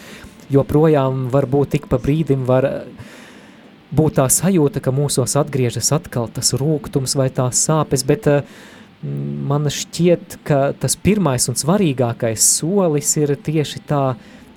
[0.49, 3.11] joprojām var būt tik pa brīdim var uh,
[3.93, 8.57] būt tā sajūta, ka mūsos atgriežas atkal tas rūkums vai tās sāpes, bet uh,
[9.05, 14.05] man šķiet, ka tas pirmais un svarīgākais solis ir tieši tā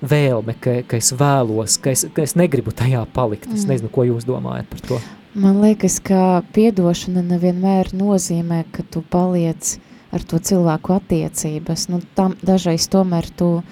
[0.01, 3.47] vēlme, ka, ka es vēlos, ka es, ka es negribu tajā palikt.
[3.53, 3.73] Es Mm.
[3.73, 4.99] nezinu, ko jūs domājat par to.
[5.35, 9.77] Man liekas, ka piedošana nevienmēr nozīmē, ka tu paliec
[10.11, 11.89] ar to cilvēku attiecības.
[11.89, 13.63] Nu, tam dažreiz tomēr tu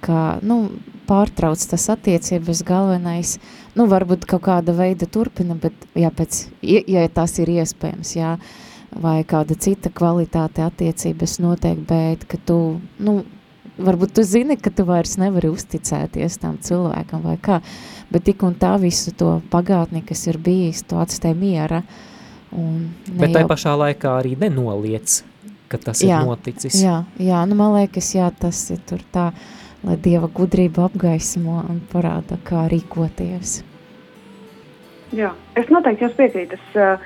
[0.00, 0.70] kā, nu,
[1.06, 3.38] pārtrauc tas attiecības galvenais.
[3.76, 8.38] Nu, varbūt kaut kāda veida turpina, bet jā, pēc, ja, tās ir iespējams, jā,
[8.94, 13.24] vai kāda cita kvalitāte attiecības notiek, bet ka tu, nu,
[13.78, 17.60] varbūt tu zini, ka tu vairs nevari uzticēties tam cilvēkam vai kā,
[18.12, 21.82] bet tik un tā visu to pagātni, kas ir bijis, tu atstāj miera.
[22.54, 25.22] Un ne Bet tai jau- pašā laikā arī nenoliec,
[25.68, 26.78] ka tas Jā, ir noticis.
[26.82, 29.32] Jā, jā, nu man liekas, jā, tas ir tur tā,
[29.82, 33.62] lai Dieva gudrība apgaismo un parāda, kā rīkoties.
[35.12, 36.52] Jā, es noteikti jums piekrītu.
[36.54, 36.98] Es, uh,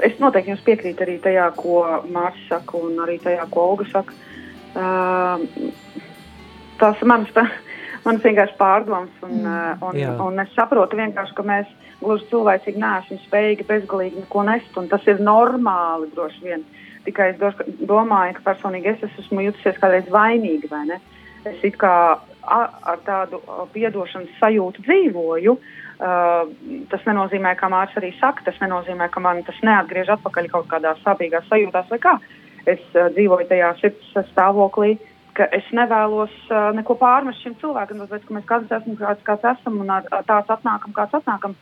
[0.00, 4.12] es noteikti jums piekrītu arī tajā, ko Mārcis saka, un arī tajā, ko Olga saka.
[4.12, 4.31] Uh,
[6.82, 7.30] tas ir mans,
[8.06, 10.14] mans vienkārši pārdoms, un, mm, un, Jā.
[10.24, 11.70] un es saprotu vienkārši, ka mēs
[12.02, 16.66] gluži cilvēcīgi neesam spējīgi bezgalīgi neko nest, tas ir normāli droši vien.
[17.06, 21.00] Tikai es droši, domāju, ka personīgi es esmu jutusies kādreiz vainīga, vai ne?
[21.42, 21.94] Es kā
[22.42, 23.40] ar tādu
[23.74, 25.56] piedošanas sajūtu dzīvoju.
[26.02, 26.48] Uh,
[26.90, 30.96] tas nenozīmē, ka Mārcis arī saka, tas nenozīmē, ka man tas neatgriež atpakaļ kaut kādā
[31.04, 32.16] sāpīgā sajūtā vai kā.
[32.70, 34.94] Es uh, dzīvoju tajā sirds stāvoklī,
[35.36, 39.48] ka es nevēlos uh, neko pārmest šim cilvēkam, tāpēc, ka mēs katrs esam kāds, kāds
[39.54, 41.56] esam un ar, tāds atnākam, kāds atnākam.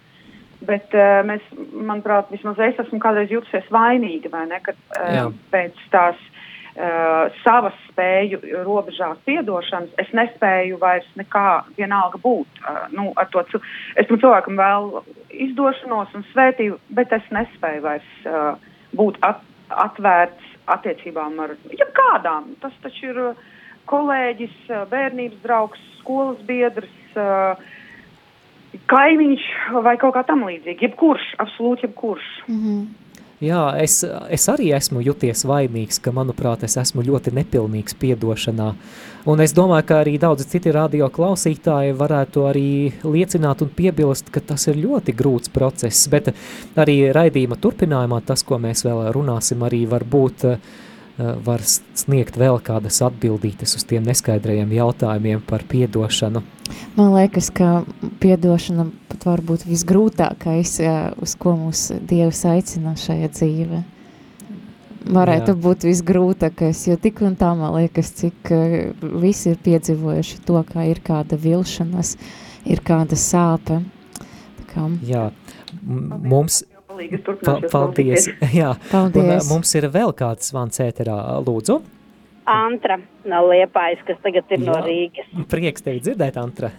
[0.67, 5.29] Bet uh, mēs, manuprāt, vismaz es esmu kādreiz jutusies vainīga, vai ne, kad Jā.
[5.29, 11.47] uh, pēc tās uh, savas spēju robežās piedošanas es nespēju vairs nekā
[11.79, 12.61] vienalga būt.
[12.61, 14.91] Uh, nu, ar to es tam cilvēkam vēl
[15.49, 18.53] izdošanos un svētību, bet es nespēju vairs uh,
[18.99, 22.55] būt at atvērts attiecībām ar jebkādām.
[22.63, 23.45] Tas taču ir uh,
[23.91, 26.97] kolēģis, uh, bērnības draugs, skolas biedrs.
[27.15, 27.61] Uh,
[28.91, 29.45] Kaimiņš
[29.83, 30.87] vai kaut kā tam līdzīga.
[30.87, 32.27] Jebkurš, absolūti jebkurš.
[32.47, 33.10] Mm -hmm.
[33.41, 38.67] Jā, es, es arī esmu juties vainīgs, ka, manuprāt, es esmu ļoti nepilnīgs piedošanā.
[39.33, 42.67] Un es domāju, ka arī daudzi citi radio klausītāji varētu arī
[43.01, 46.29] liecināt un piebilst, ka tas ir ļoti grūts process, bet
[46.77, 50.61] arī raidījuma turpinājumā tas, ko mēs vēl runāsim, arī var būt, eh,
[51.45, 56.43] var sniegt vēl kādas atbildītes uz tiem neskaidrajiem jautājumiem par piedošanu.
[56.97, 57.85] Man liekas, ka
[58.23, 63.83] piedošana pat var būt visgrūtākais, jā, uz ko mūs Dievs aicina šajā dzīvē.
[65.11, 65.61] Varētu Jā.
[65.65, 68.75] būt visgrūtākais, jo tik un tā man liekas, cik uh,
[69.23, 72.17] visi ir piedzīvojuši to, ka ir kāda vilšanas,
[72.69, 73.81] ir kāda sāpe.
[74.61, 75.23] Tā kā, Jā,
[75.81, 76.61] m- mums,
[77.01, 78.27] Palīgi, es pa, turpināšu paldies,
[78.61, 79.49] jā, un eh, paldies!
[79.49, 81.79] mums ir vēl kāds zvans ēterā, lūdzu.
[82.51, 82.99] Antra
[83.31, 84.83] no Liepājas, kas tagad ir no Jā.
[84.85, 85.31] Rīgas.
[85.49, 86.73] Prieks tevi dzirdēt, Antra.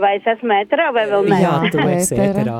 [0.00, 1.38] Vai es esmu ēterā vai vēl nē?
[1.44, 2.58] Jā, tu esi ēterā.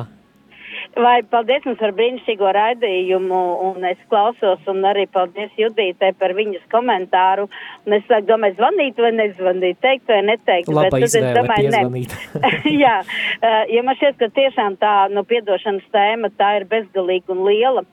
[0.99, 6.65] Vai paldies jums par brīnišķīgo raidījumu, un es klausos, un arī paldies Judītei par viņas
[6.73, 7.47] komentāru.
[7.87, 10.73] Un es sāku domāt, zvanīt vai nezvanīt, teikt vai neteikt.
[10.73, 11.85] Laba bet es izvēle domāju, ne.
[11.85, 12.17] piezvanīt.
[12.83, 12.97] Jā,
[13.39, 17.87] eh, jo man šķiet, ka tiešām tā nu, piedošanas tēma tā ir bezgalīga un liela.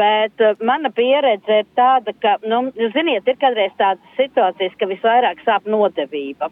[0.00, 2.64] Bet eh, mana pieredze ir tāda, ka, nu,
[2.96, 6.48] ziniet, ir kādreiz tādas situācijas, ka visvairāk sāp nodevība.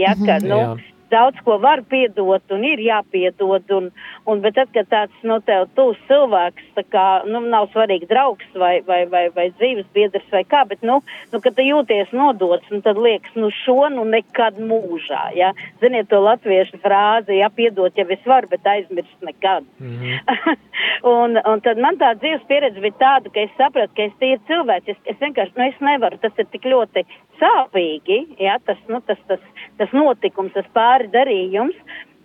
[0.00, 0.48] Ja, ka, Mhm.
[0.48, 0.93] nu, Jā.
[1.10, 3.90] Daudz ko var piedot un ir jāpiedod, un,
[4.30, 8.58] un bet tad, kad tāds, nu, tev tūs cilvēks, tā kā, nu, nav svarīgi draugs
[8.60, 11.00] vai, vai, vai, vai dzīves biedrs vai kā, bet, nu,
[11.32, 16.10] nu, kad tu jūties nodots, un tad liekas, nu, šo, nu, nekad mūžā, ja, ziniet
[16.12, 19.64] to latviešu frāzi, ja, piedot, ja es varu, bet aizmirst nekad.
[19.80, 20.56] Mm -hmm.
[21.14, 24.40] un, un tad man tā dzīves pieredze bija tāda, ka es sapratu, ka es tīri
[24.48, 27.04] cilvēks, es, es vienkārši, nu, es nevaru, tas ir tik ļoti
[27.44, 29.42] sāpīgi, ja, tas, nu, tas, tas,
[29.78, 31.76] tas notikums, tas pāri darījums.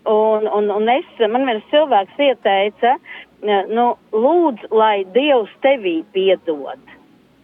[0.10, 2.95] Un, un, un es, man viens cilvēks ieteica,
[3.69, 6.79] nu, lūdzu, lai Dievs tevī piedod.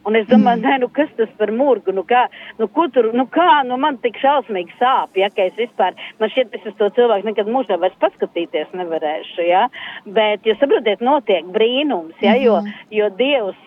[0.05, 0.65] Un es domāju, mm.
[0.67, 2.25] nē, nu kas tas par murgu, nu kā,
[2.59, 6.31] nu ko tur, nu kā, nu man tik šausmīgi sāp, ja, ka es vispār, man
[6.33, 9.65] šķiet, es uz to cilvēku nekad mūžā vairs paskatīties nevarēšu, ja,
[10.05, 12.85] bet, jūs saprotiet, notiek brīnums, ja, jo, mhm.
[12.93, 13.61] jo Dievs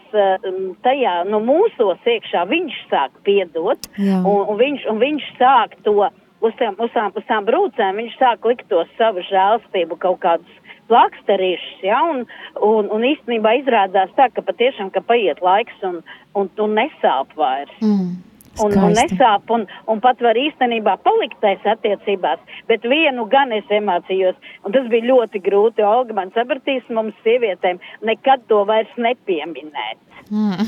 [0.86, 4.22] tajā, nu mūsos iekšā, viņš sāk piedot, Jā.
[4.22, 6.08] un, un, viņš, un viņš sāk to,
[6.44, 10.64] uz tām, uz tām, uz tām brūcēm, viņš sāk likt to savu žēlstību kaut kādus
[10.88, 12.24] plaksterīšus, ja, un,
[12.64, 16.00] un, un īstenībā izrādās tā, ka patiešām, ka paiet laiks un,
[16.38, 17.74] un, un nesāp vairs.
[17.84, 18.16] Mm.
[18.64, 22.40] Un, un nesāp, un, un pat var īstenībā palikt tais attiecībās,
[22.70, 27.80] bet vienu gan es iemācījos, un tas bija ļoti grūti, Olga man sapratīs mums sievietēm
[28.08, 30.02] nekad to vairs nepieminēt.
[30.28, 30.60] Mm.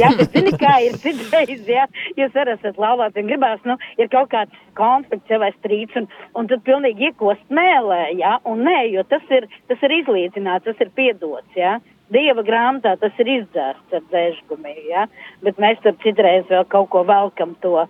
[0.00, 1.84] jā, bet zini, kā ir citreiz, jā,
[2.16, 6.48] jūs arī esat laulāts un gribās, nu, ir kaut kāds konflikts vai strīds, un, un
[6.50, 10.94] tad pilnīgi iekost mēlē, jā, un nē, jo tas ir, tas ir izlīdzināts, tas ir
[10.96, 11.76] piedots, jā.
[12.12, 15.06] Dieva grāmatā tas ir izdzēsts ar dzēžgumī, jā,
[15.42, 17.86] bet mēs tur citreiz vēl kaut ko velkam to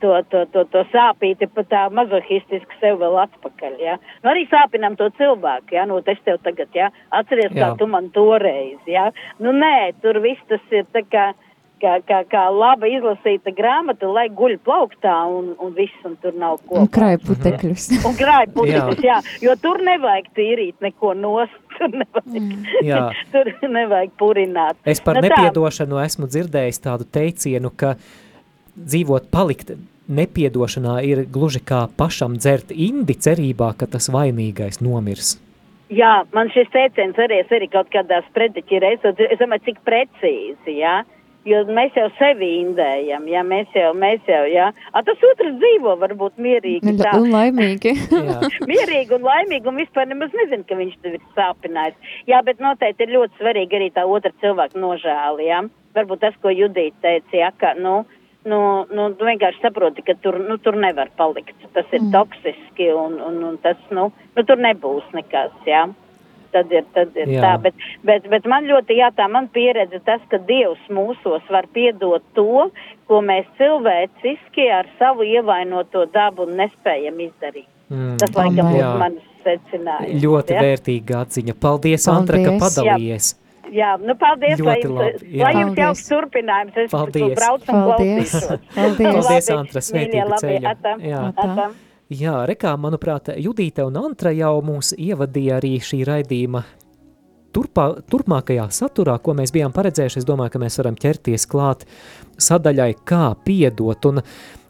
[0.00, 3.78] to, to, to, to sāpīti pat tā mazohistiski sev vēl atpakaļ.
[3.80, 3.96] Ja?
[4.22, 5.86] Nu, arī sāpinam to cilvēku, ja?
[5.88, 6.90] nu, es tev tagad, ja?
[7.16, 7.62] atceries, jā.
[7.62, 8.78] kā tu man toreiz.
[8.90, 9.08] Ja?
[9.42, 11.26] Nu, nē, tur viss tas ir tā kā,
[11.82, 16.60] kā, kā, kā laba izlasīta grāmata, lai guļ plauktā un, un viss, un tur nav
[16.66, 16.82] ko.
[16.84, 17.90] Un krāj putekļus.
[18.06, 19.20] un krāj putekļus, jā.
[19.22, 21.62] jā, jo tur nevajag tīrīt neko nost.
[21.76, 23.24] Tur nevajag, mm.
[23.34, 24.78] tur nevajag purināt.
[24.88, 26.06] Es par nu, nepiedošanu tā.
[26.08, 27.96] esmu dzirdējis tādu teicienu, ka
[28.76, 29.74] dzīvot, palikt
[30.06, 35.36] nepiedošanā ir gluži kā pašam dzert indi cerībā, ka tas vainīgais nomirs.
[35.92, 40.80] Jā, man šis teiciens arī, es arī kaut kādā sprediķi reizes, es domāju, cik precīzi,
[40.80, 40.96] jā,
[41.46, 45.94] jo mēs jau sevi indējam, jā, mēs jau, mēs jau, jā, a tas otrs dzīvo
[46.02, 46.96] varbūt mierīgi.
[47.00, 47.14] Tā.
[47.20, 47.94] Un laimīgi.
[48.70, 52.12] mierīgi un laimīgi un vispār nemaz nezinu, ka viņš tev ir sāpinājis.
[52.30, 55.64] Jā, bet noteikti ir ļoti svarīgi arī tā otra cilvēka nožēli, jā.
[55.96, 58.02] Varbūt tas, ko Judīt teica, jā, ka, nu,
[58.46, 58.60] nu,
[58.92, 61.56] nu, tu vienkārši saproti, ka tur, nu, tur nevar palikt.
[61.72, 62.10] Tas ir mm.
[62.14, 65.86] toksiski un, un, un tas, nu, nu, tur nebūs nekas, jā.
[66.56, 67.40] Tad ir, tad ir jā.
[67.44, 71.68] tā, bet, bet, bet man ļoti, jā, tā man pieredze tas, ka Dievs mūsos var
[71.76, 72.68] piedot to,
[73.10, 77.68] ko mēs cilvēciski ar savu ievainoto dabu nespējam izdarīt.
[77.92, 78.14] Mm.
[78.22, 80.22] Tas, laikam, būs manas secinājums.
[80.24, 80.62] Ļoti ja?
[80.64, 81.56] vērtīga atziņa.
[81.60, 82.14] Paldies, Paldies.
[82.14, 83.34] Antra, ka padalījies.
[83.34, 83.42] Jā.
[83.74, 85.42] Jā, nu paldies, Ļoti lai jums, labi, jā.
[85.42, 86.76] lai jums jauks turpinājums.
[86.84, 87.32] Es paldies.
[87.34, 88.36] braucu un paldies.
[88.76, 90.70] Paldies, paldies Antra, svētīgu ceļu.
[90.70, 91.22] Atam, jā.
[91.34, 91.74] atam.
[92.06, 96.60] Jā, rekā, manuprāt, Judīte un Antra jau mūs ievadīja arī šī raidījuma
[97.56, 100.20] turpā, turpmākajā saturā, ko mēs bijām paredzējuši.
[100.20, 101.82] Es domāju, ka mēs varam ķerties klāt
[102.38, 104.06] sadaļai, kā piedot.
[104.12, 104.22] Un,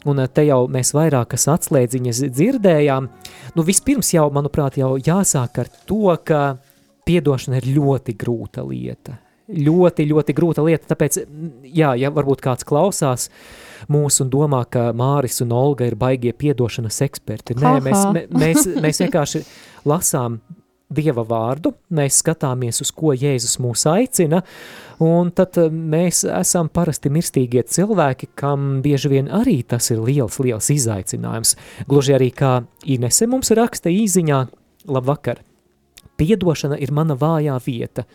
[0.08, 3.10] un te jau mēs vairākas atslēdziņas dzirdējām.
[3.52, 6.42] Nu, vispirms jau, manuprāt, jau jāsāk ar to, ka
[7.06, 9.20] piedošana ir ļoti grūta lieta.
[9.46, 11.20] Ļoti, ļoti grūta lieta, tāpēc,
[11.70, 13.28] jā, ja varbūt kāds klausās
[13.92, 17.58] mūs un domā, ka Māris un Olga ir baigie piedošanas eksperti.
[17.60, 19.42] Nē, mēs, mēs, mēs vienkārši
[19.88, 20.40] lasām
[20.86, 24.38] Dieva vārdu, mēs skatāmies, uz ko Jēzus mūs aicina,
[25.02, 30.70] un tad mēs esam parasti mirstīgie cilvēki, kam bieži vien arī tas ir liels, liels
[30.70, 31.56] izaicinājums.
[31.90, 34.40] Gluži arī kā Inese mums raksta īziņā,
[34.86, 35.42] labvakar!
[36.16, 38.06] Piedošana ir mana vājā vieta.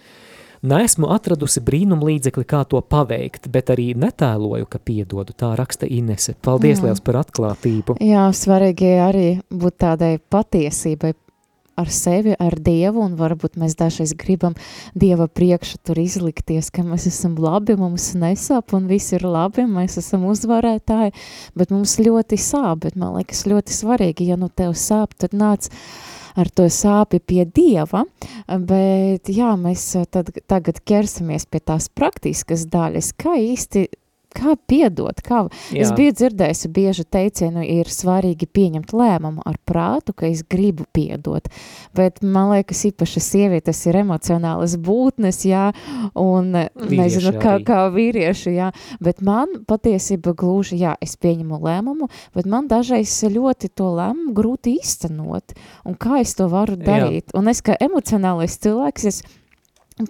[0.61, 5.33] Nesmu atradusi brīnumu līdzekli, kā to paveikt, bet arī netēloju, ka piedodu.
[5.33, 6.35] Tā raksta Inese.
[6.37, 6.89] Paldies Jā.
[6.89, 7.97] liels par atklātību.
[8.05, 11.15] Jā, svarīgi arī būt tādai patiesībai
[11.81, 14.53] ar sevi, ar Dievu, un varbūt mēs dažreiz gribam
[14.93, 19.97] Dieva priekšu tur izlikties, ka mēs esam labi, mums nesāp, un viss ir labi, mēs
[20.01, 21.15] esam uzvarētāji,
[21.57, 25.71] bet mums ļoti sāp, bet man liekas ļoti svarīgi, ja nu tev sāp, tad nāc
[26.39, 28.05] ar to sāpi pie Dieva,
[28.47, 33.87] bet jā, mēs tad, tagad ķersimies pie tās praktiskas daļas, kā īsti
[34.35, 35.85] kā piedot, kā, Jā.
[35.85, 41.47] es biju dzirdējusi bieži teicienu, ir svarīgi pieņemt lēmumu ar prātu, ka es gribu piedot,
[41.97, 45.69] bet man liekas īpaši sievietes ir emocionālas būtnes, jā,
[46.19, 47.67] un Vīrieši nezinu, kā, arī.
[47.67, 48.71] kā vīrieši, jā,
[49.03, 54.77] bet man patiesība gluži, jā, es pieņemu lēmumu, bet man dažreiz ļoti to lēmumu grūti
[54.79, 55.55] īstenot,
[55.85, 56.85] un kā es to varu Jā.
[56.87, 59.21] darīt, un es kā emocionālais cilvēks, es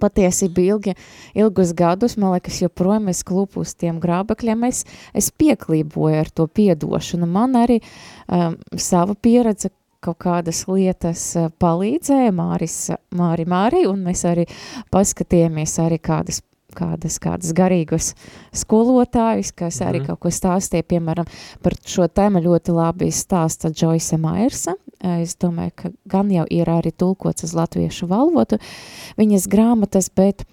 [0.00, 0.94] patiesībā ilgi,
[1.38, 4.84] ilgus gadus, man liekas, joprojām es klūpu uz tiem grābekļiem, es,
[5.14, 7.28] es pieklīboju ar to piedošanu.
[7.28, 7.80] Man arī
[8.28, 9.72] um, sava pieredze
[10.02, 12.78] kaut kādas lietas uh, palīdzēja, Māris,
[13.14, 14.48] Māri Māri, un mēs arī
[14.94, 16.42] paskatījāmies arī kādas
[16.74, 18.14] kādas, kādas garīgas
[18.52, 20.06] skolotājus, kas arī Mhm.
[20.06, 21.26] kaut ko stāstīja, piemēram,
[21.62, 24.74] par šo tēmu ļoti labi stāsta Joyce Mairsa.
[25.00, 28.58] Es domāju, ka gan jau ir arī tulkots uz latviešu valodu
[29.18, 30.44] viņas grāmatas, bet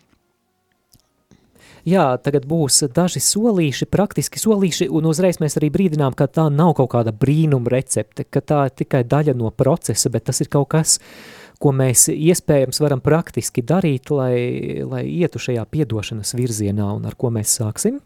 [1.87, 6.73] Jā, tagad būs daži solīši, praktiski solīši, un uzreiz mēs arī brīdinām, ka tā nav
[6.75, 10.67] kaut kāda brīnuma recepte, ka tā ir tikai daļa no procesa, bet tas ir kaut
[10.75, 10.99] kas,
[11.59, 17.33] ko mēs iespējams varam praktiski darīt, lai, lai ietu šajā piedošanas virzienā, un ar ko
[17.35, 17.99] mēs sāksim?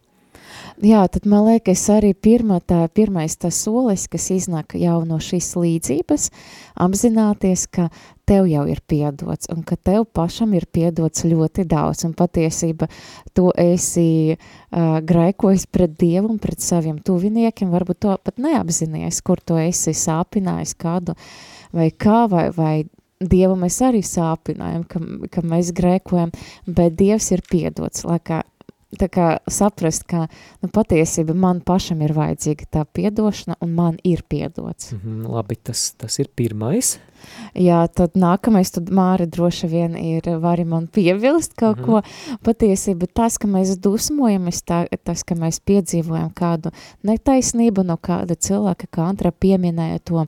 [0.82, 5.52] Jā, tad man liekas, arī pirmā tā, pirmais tas solis, kas iznāk jau no šīs
[5.60, 6.28] līdzības,
[6.82, 7.88] apzināties, ka
[8.30, 12.06] tev jau ir piedots un ka tev pašam ir piedots ļoti daudz.
[12.08, 12.90] Un patiesība
[13.38, 19.42] tu esi uh, grēkojis pret Dievu un pret saviem tuviniekiem, varbūt to pat neapzinies, kur
[19.46, 21.18] tu esi sāpinājis kādu
[21.74, 22.76] vai kā, vai, vai
[23.30, 25.00] Dievu mēs arī sāpinājam, ka,
[25.32, 26.34] ka mēs grēkojam,
[26.68, 28.44] bet Dievs ir piedots, lai kā
[28.94, 30.28] tā kā saprast, ka
[30.62, 34.92] nu, patiesība man pašam ir vajadzīga tā piedošana, un man ir piedots.
[34.94, 37.00] Mhm, labi, tas, tas ir pirmais.
[37.58, 41.86] Jā, tad nākamais, tad Māra droši vien ir, vari man piebilst kaut Mhm.
[41.86, 42.02] ko.
[42.44, 46.72] Patiesība tas, ka mēs dusmojamies, tā, tas, ka mēs piedzīvojam kādu
[47.04, 50.28] netaisnību no kāda cilvēka, kā Antra pieminēja to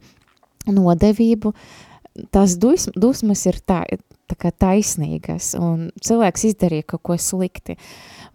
[0.66, 1.54] nodevību,
[2.32, 3.84] tās dus, dusmas ir tā,
[4.30, 7.78] tā kā taisnīgas, un cilvēks izdarīja kaut ko slikti.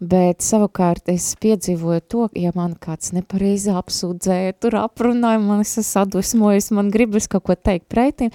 [0.01, 5.89] Bet savukārt es piedzīvoju to, ja man kāds nepareizi apsūdzēja, tur aprunāja, man es esmu
[5.91, 8.33] sadusmojis, man gribas kaut ko teikt pretim,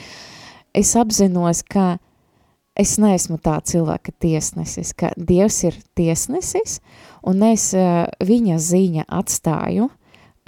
[0.77, 1.97] es apzinos, ka
[2.79, 6.79] es neesmu tā cilvēka tiesnesis, ka Dievs ir tiesnesis,
[7.27, 9.89] un es uh, viņa ziņa atstāju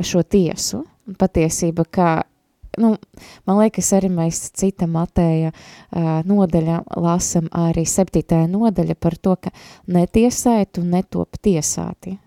[0.05, 0.85] šo tiesu,
[1.19, 2.11] patiesība, ka
[2.79, 2.95] nu,
[3.49, 9.53] man liekas, arī mēs cita Mateja uh, nodaļa lasam arī septītajā nodaļa par to, ka
[9.87, 12.19] netiesājat un netop tiesāti.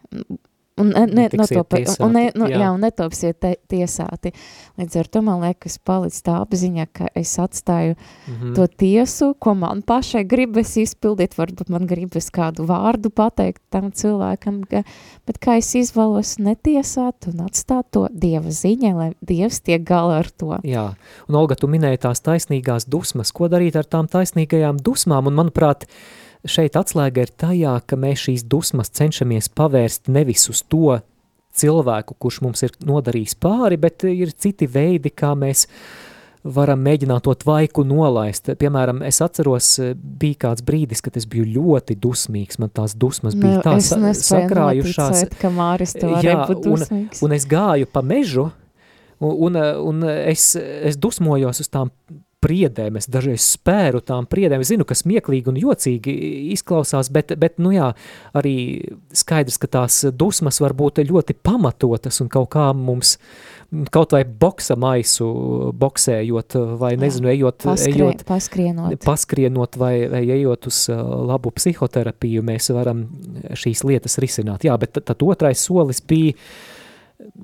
[0.79, 2.59] Un, ne, ne, Netiksiet notop, un, un, ne, tiesāti, nu, jā.
[2.63, 4.31] jā, un netopsiet te, tiesāti.
[4.79, 7.97] Līdz ar to man liekas palic tā apziņa, ka es atstāju
[8.31, 8.53] Mhm.
[8.55, 14.61] to tiesu, ko man pašai gribas izpildīt, varbūt man gribas kādu vārdu pateikt tam cilvēkam,
[14.69, 14.83] ka,
[15.27, 20.31] bet kā es izvalos netiesāt un atstāt to Dieva ziņai, lai Dievs tiek galā ar
[20.31, 20.57] to.
[20.63, 20.95] Jā,
[21.27, 23.31] un Olga, tu minēji tās taisnīgās dusmas.
[23.35, 25.27] Ko darīt ar tām taisnīgajām dusmām?
[25.27, 25.85] Un, manuprāt,
[26.47, 30.99] šeit atslēga ir tajā, ka mēs šīs dusmas cenšamies pavērst nevis uz to
[31.53, 35.65] cilvēku, kurš mums ir nodarījis pāri, bet ir citi veidi, kā mēs
[36.43, 38.47] varam mēģināt to tvaiku nolaist.
[38.57, 43.59] Piemēram, es atceros, bija kāds brīdis, kad es biju ļoti dusmīgs, man tās dusmas bija
[43.59, 45.11] Nu, tā es sa- nespēju sakrājušās.
[45.11, 47.21] noticēt, ka Māris to Jā, būt un- dusmīgs.
[47.21, 48.47] Un es gāju pa mežu,
[49.21, 49.55] un, un,
[49.91, 51.91] un es, es dusmojos uz tām
[52.41, 56.13] priedēm, es dažreiz spēru tām priedēm, es zinu, ka smieklīgi un jocīgi
[56.55, 57.91] izklausās, bet, bet nu jā,
[58.37, 58.55] arī
[59.15, 63.15] skaidrs, ka tās dusmas var būt ļoti pamatotas un kaut kā mums,
[63.93, 65.29] kaut vai boksa maisu
[65.77, 68.97] boksējot, vai nezinu, ejot, Paskrie, ejot paskrienot.
[69.05, 70.99] paskrienot vai, vai ejot uz uh,
[71.31, 73.05] labu psihoterapiju, mēs varam
[73.53, 74.65] šīs lietas risināt.
[74.67, 76.35] Jā, bet tad otrais solis bija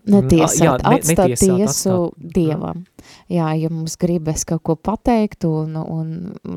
[0.07, 2.33] Netiesāt, jā, ne- atstāt netiesāt, tiesu atstāt.
[2.35, 2.83] Dievam.
[3.31, 6.09] Jā, ja mums gribas kaut ko pateikt un, un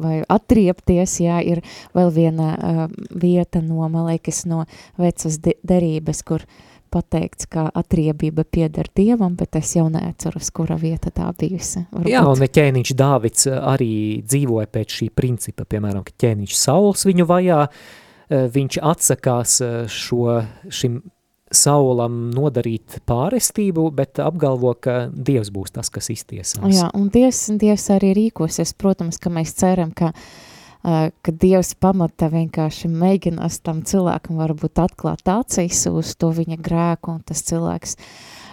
[0.02, 1.62] vai atriepties, jā, ir
[1.96, 4.64] vēl viena uh, vieta no, man liekas, no
[5.00, 6.46] vecas de derības, kur
[6.90, 11.84] pateikts, ka atriebība pieder Dievam, bet es jau neatceros, kura vieta tā bijusi.
[11.92, 12.10] Varbūt.
[12.10, 13.92] Jā, un ķēniņš Dāvids uh, arī
[14.26, 19.60] dzīvoja pēc šī principa, piemēram, ka ķēniņš Sauls viņu vajā, uh, viņš atsakās
[19.90, 21.02] šo, šim
[21.51, 26.62] Saulam nodarīt pārestību, bet apgalvo, ka Dievs būs tas, kas iztiesās.
[26.70, 32.30] Jā, un Dievs, Dievs arī rīkosies, protams, ka mēs ceram, ka, uh, ka Dievs pamata
[32.30, 37.98] vienkārši mēģinās tam cilvēkam varbūt atklāt acīs uz to viņa grēku, un tas cilvēks,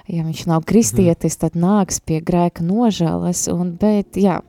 [0.09, 4.41] ja viņš nav kristietis, tad nāks pie grēka nožēlas, un, bet jā,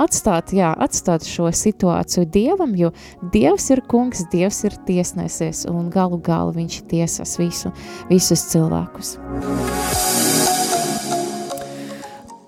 [0.00, 2.92] atstāt, jā, atstāt šo situāciju Dievam, jo
[3.34, 7.72] Dievs ir kungs, Dievs ir tiesnesies un galu galu viņš tiesas visu,
[8.10, 9.16] visus cilvēkus.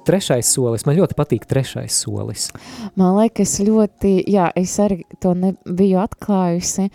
[0.05, 2.51] Trešais solis, man ļoti patīk trešais solis.
[2.99, 6.90] Man liekas ļoti, jā, es arī to nebiju atklājusi,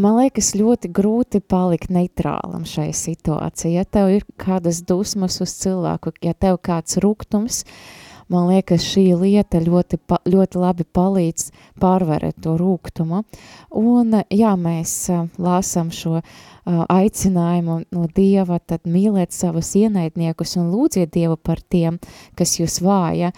[0.00, 3.74] man liekas ļoti grūti palikt neitrālam šai situācijai.
[3.74, 7.66] Ja tev ir kādas dusmas uz cilvēku, ja tev kāds rūgtums,
[8.30, 10.00] man liekas, šī lieta ļoti,
[10.30, 11.50] ļoti labi palīdz
[11.82, 13.24] pārvarēt to rūgtumu.
[13.76, 14.94] Un, jā, mēs
[15.40, 16.20] lāsam šo
[16.66, 21.98] aicinājumu no Dieva, tad mīliet savus ienaidniekus un lūdziet Dievu par tiem,
[22.38, 23.32] kas jūs vāja,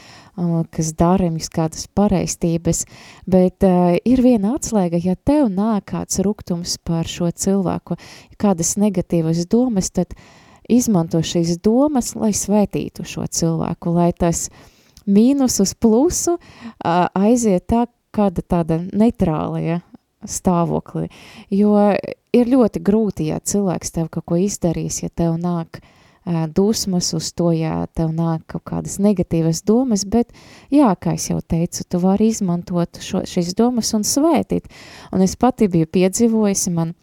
[0.75, 2.85] kas dara jums kādas pareistības,
[3.31, 7.99] bet uh, ir viena atslēga, ja tev nāk kāds ruktums par šo cilvēku,
[8.41, 10.17] kādas negatīvas domas, tad
[10.69, 14.49] izmanto šīs domas, lai svētītu šo cilvēku, lai tas
[15.07, 19.81] mīnus uz plusu uh, aiziet tā, kāda tāda neitrālajā
[20.29, 21.09] stāvoklī,
[21.51, 21.75] jo
[22.33, 27.33] ir ļoti grūti, ja cilvēks tev kaut ko izdarīs, ja tev nāk uh, dusmas uz
[27.35, 30.31] to, ja tev nāk kaut kādas negatīvas domas, bet
[30.71, 34.71] jā, kā es jau teicu, tu vari izmantot šo, šīs domas un svētīt.
[35.13, 36.95] Un es pati biju piedzīvojusi, man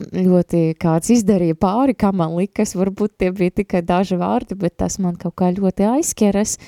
[0.00, 4.98] ļoti kāds izdarīja pāri, kā man likas, varbūt tie bija tikai daži vārdi, bet tas
[5.02, 6.58] man kaut kā ļoti aizķeras,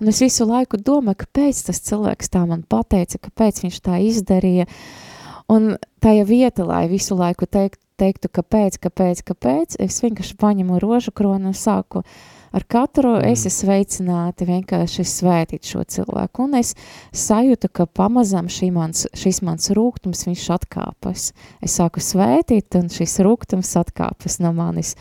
[0.00, 4.68] un es visu laiku domāju, kāpēc tas cilvēks tā man pateica, kāpēc viņš tā izdarīja,
[4.68, 5.08] uh,
[5.50, 11.12] Un tajā vieta, lai visu laiku teikt, teiktu, kāpēc, kāpēc, kāpēc, es vienkārši paņemu rožu
[11.12, 12.04] kronu un sāku
[12.52, 13.26] ar katru mm.
[13.30, 16.46] esi sveicināti vienkārši svētīt šo cilvēku.
[16.48, 16.74] Un es
[17.16, 21.30] sajūtu, ka pamazam šī mans, šis mans rūgtums, viņš atkāpas.
[21.62, 24.96] Es sāku svētīt, un šis rūgtums atkāpas no manis.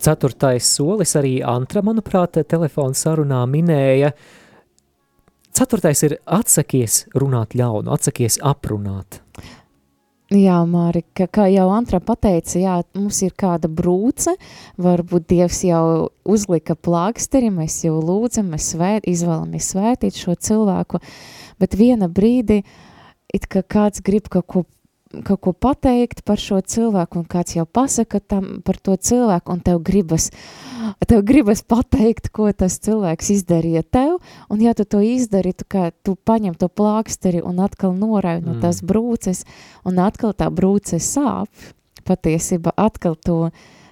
[0.00, 4.14] Ceturtais solis arī Antra, manuprāt, telefona sarunā minēja.
[5.52, 9.20] Ceturtais ir atsakies runāt ļaunu, atsakies aprunāt.
[10.30, 14.36] Jā, Mārika, kā jau Antra pateica, jā, mums ir kāda brūce,
[14.78, 15.82] varbūt Dievs jau
[16.22, 21.00] uzlika plāksteri, mēs jau lūdzam, mēs svēt, izvēlamies svētīt šo cilvēku,
[21.58, 22.60] bet viena brīdi,
[23.34, 24.62] it kā kāds grib kaut ko
[25.26, 29.62] kaut ko pateikt par šo cilvēku, un kāds jau pasaka tam par to cilvēku, un
[29.64, 30.28] tev gribas,
[31.10, 34.18] tev gribas pateikt, ko tas cilvēks izdarīja tev,
[34.50, 38.54] un ja tu to izdari, tu, kā, tu paņem to plāksteri un atkal norauj no
[38.54, 38.62] mm.
[38.62, 39.44] tās brūces,
[39.84, 41.50] un atkal tā brūce sāp,
[42.06, 43.40] patiesībā atkal to,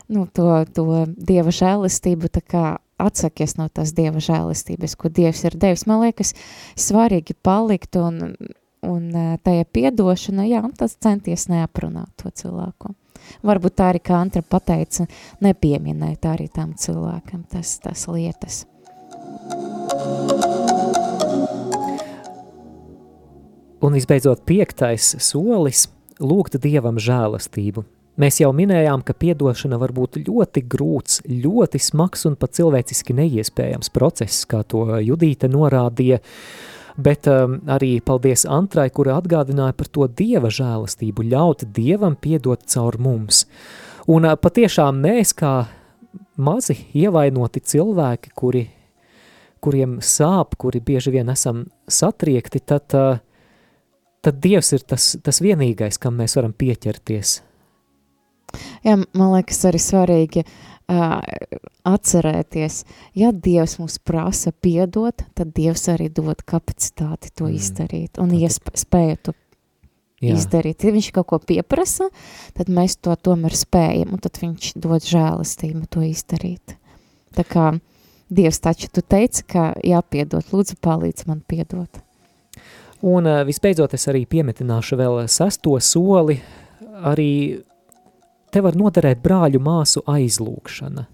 [0.07, 2.67] nu, to, to dieva žēlistību tā kā
[2.99, 5.87] atsakies no tās dieva žēlistības, ko dievs ir devis.
[5.87, 6.35] Man liekas,
[6.79, 8.39] svarīgi palikt un
[8.87, 9.11] un
[9.45, 12.95] tajā piedošana, jā, tas centies neaprunāt to cilvēku.
[13.45, 15.09] Varbūt tā arī, kā Antra pateica,
[15.45, 18.65] nepieminēt arī tam cilvēkam tas, tas lietas.
[23.79, 25.87] Un visbeidzot piektais solis–
[26.19, 27.85] lūgt Dievam žēlastību.
[28.19, 33.93] Mēs jau minējām, ka piedošana var būt ļoti grūts, ļoti smags un pat cilvēciski neiespējams
[33.95, 36.19] process, kā to Judīte norādīja,
[36.99, 42.99] bet um, arī paldies Antrai, kura atgādināja par to Dieva žēlastību, ļaut Dievam piedot caur
[43.03, 43.45] mums.
[44.11, 45.53] Un uh, patiešām mēs kā
[46.43, 48.65] mazi ievainoti cilvēki, kuri,
[49.63, 53.21] kuriem sāp, kuri bieži vien esam satriekti, tad, uh,
[54.25, 57.39] tad Dievs ir tas, tas vienīgais, kam mēs varam pieķerties.
[58.83, 62.85] Jā, man liekas arī svarīgi uh, atcerēties,
[63.19, 67.59] ja Dievs mums prasa piedot, tad Dievs arī dod kapacitāti to mm.
[67.59, 69.37] izdarīt un iespēju to
[70.19, 70.35] Jā.
[70.35, 70.83] izdarīt.
[70.83, 72.09] Ja viņš kaut ko pieprasa,
[72.57, 76.75] tad mēs to tomēr spējam, un tad viņš dod žēlistību to izdarīt.
[77.37, 77.71] Tā kā
[78.29, 82.03] Dievs taču tu teici, ka jāpiedot, lūdzu palīdz man piedot.
[83.01, 86.41] Un visbeidzot es arī piemetināšu vēl sesto soli,
[87.09, 87.63] arī
[88.53, 91.07] te var noderēt brāļu māsu aizlūkšana.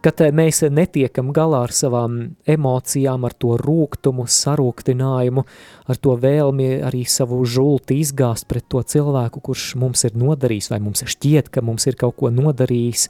[0.00, 2.16] Kad eh, mēs netiekam galā ar savām
[2.48, 5.44] emocijām, ar to rūgtumu, sarūktinājumu,
[5.92, 10.80] ar to vēlmi arī savu žulti izgāzt pret to cilvēku, kurš mums ir nodarījis, vai
[10.80, 13.08] mums šķiet, ka mums ir kaut ko nodarījis,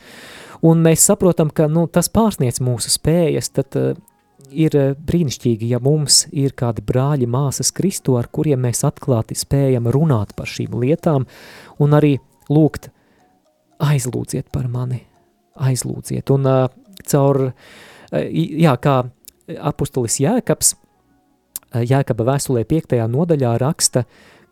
[0.67, 3.93] un mēs saprotam, ka nu, tas pārsniec mūsu spējas, tad uh,
[4.51, 9.89] ir eh, brīnišķīgi, ja mums ir kādi brāļi, māsas Kristu, ar kuriem mēs atklāti spējam
[9.95, 11.27] runāt par šīm lietām
[11.81, 12.17] un arī
[12.51, 12.91] lūgt
[13.81, 15.03] aizlūdziet par mani,
[15.61, 16.31] aizlūdziet.
[16.35, 16.67] Un uh,
[17.09, 18.97] caur, uh, jā, kā
[19.71, 22.99] apustulis Jēkabs, uh, Jēkaba vēstulē 5.
[23.11, 24.05] nodaļā raksta,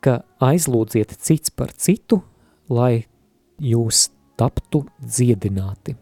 [0.05, 2.23] ka aizlūdziet cits par citu,
[2.71, 3.07] lai
[3.59, 4.09] jūs
[4.39, 5.97] taptu dziedināti.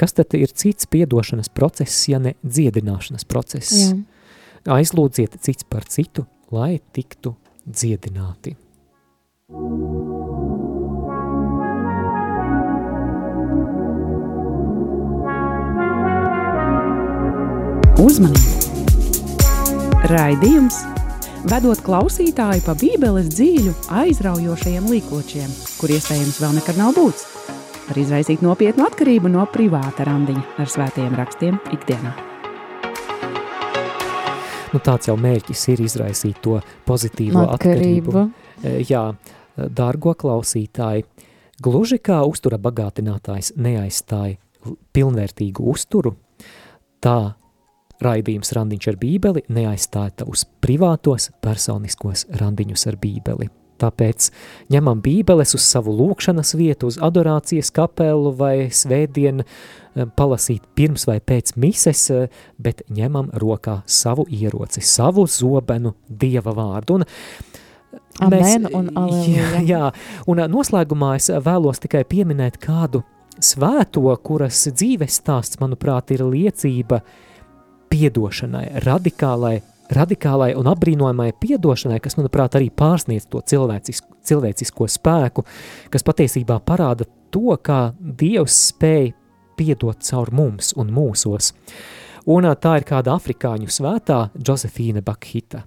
[0.00, 3.70] Kas tad ir cits piedošanas process, ja ne dziedināšanas process?
[3.78, 3.94] Jā.
[4.74, 7.36] Aizlūdziet cits par citu, lai tiktu
[7.68, 8.56] dziedināti.
[17.94, 19.44] Uzmanību!
[20.10, 20.80] Raidījums
[21.46, 27.22] vedot klausītāju pa Bībeles dzīļu aizraujošajiem līkločiem, kur iespējams vēl nekad nav būts,
[27.86, 32.16] var izraisīt nopietnu atkarību no privāta randiņa ar svētajiem rakstiem ikdienā.
[34.74, 36.58] Nu, tāds jau mērķis ir izraisīt to
[36.90, 38.10] pozitīvo atkarību.
[38.10, 38.26] Atkarību.
[38.58, 39.04] E, Jā,
[39.54, 41.06] dārgo klausītāji,
[41.62, 44.34] gluži kā uztura bagātinātājs neaizstāja
[44.90, 46.16] pilnvērtīgu uzturu,
[46.98, 47.36] tā
[48.04, 53.50] raidījums randiņš ar bībeli neaizstāja tavus privātos personiskos randiņus ar bībeli.
[53.82, 54.28] Tāpēc
[54.70, 61.18] ņemam bībeles uz savu lūkšanas vietu, uz adorācijas kapelu vai svētdienu eh, palasīt pirms vai
[61.18, 62.28] pēc mises, eh,
[62.58, 67.00] bet ņemam rokā savu ieroci, savu zobenu dieva vārdu.
[67.00, 67.08] Un
[68.22, 69.50] Amen un aleluja.
[69.58, 69.90] Jā, jā,
[70.30, 73.02] un noslēgumā es vēlos tikai pieminēt kādu
[73.42, 77.02] svēto, kuras dzīves stāsts, manuprāt, ir liecība
[77.94, 79.60] piedošanai, radikālai,
[79.94, 85.44] radikālai un apbrīnojamai piedošanai, kas, manuprāt, arī pārsniedz to cilvēcisko, cilvēcisko spēku,
[85.94, 89.12] kas patiesībā parāda to, kā Dievs spēj
[89.54, 91.52] piedot caur mums un mūsos.
[92.26, 95.60] Un tā ir kāda afrikāņu svētā Josefīna Bakhita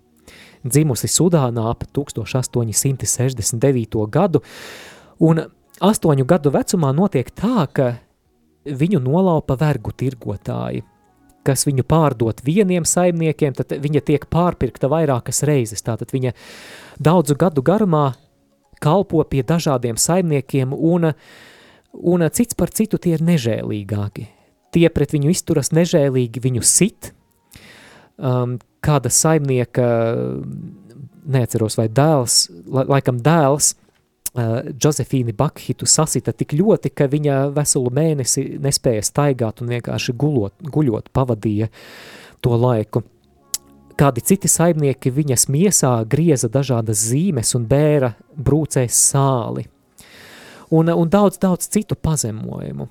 [0.65, 4.07] dzimusi Sudānā ap 1869.
[4.11, 4.41] gadu,
[5.23, 5.39] un
[5.79, 7.95] astoņu gadu vecumā notiek tā, ka
[8.67, 10.83] viņu nolaupa vergu tirgotāji,
[11.47, 16.33] kas viņu pārdot vieniem saimniekiem, tad viņa tiek pārpirkta vairākas reizes, tātad viņa
[16.99, 18.11] daudzu gadu garumā
[18.83, 21.11] kalpo pie dažādiem saimniekiem, un,
[21.97, 24.27] un cits par citu tie ir nežēlīgāki.
[24.75, 27.13] Tie pret viņu izturas nežēlīgi, viņu sit,
[28.19, 29.87] um, kāda saimnieka,
[31.27, 33.86] neatceros vai dēls, la, laikam dēls, uh,
[34.37, 41.09] Josefīni Bakhitu sasita tik ļoti, ka viņa veselu mēnesi nespēja staigāt un vienkārši gulot, guļot
[41.15, 41.69] pavadīja
[42.45, 43.03] to laiku.
[43.97, 49.65] Kādi citi saimnieki viņas miesā grieza dažādas zīmes un bēra brūcēs sāli.
[50.69, 52.85] Un, un daudz, daudz citu pazemojumu.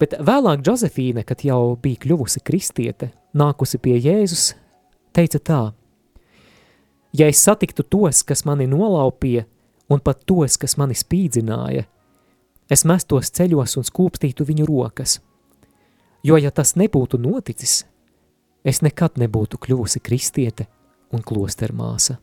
[0.00, 4.54] Bet vēlāk Josefīne, kad jau bija kļuvusi kristiete, nākusi pie Jēzus,
[5.14, 5.62] teica tā:
[7.12, 9.44] Ja es satiktu tos, kas mani nolaupīja,
[9.92, 11.84] un pat tos, kas mani spīdzināja,
[12.72, 15.18] es mestos ceļos un skūpstītu viņu rokas.
[16.24, 17.82] Jo, ja tas nebūtu noticis,
[18.64, 20.68] es nekad nebūtu kļuvusi kristiete
[21.12, 22.16] un klostermāsa.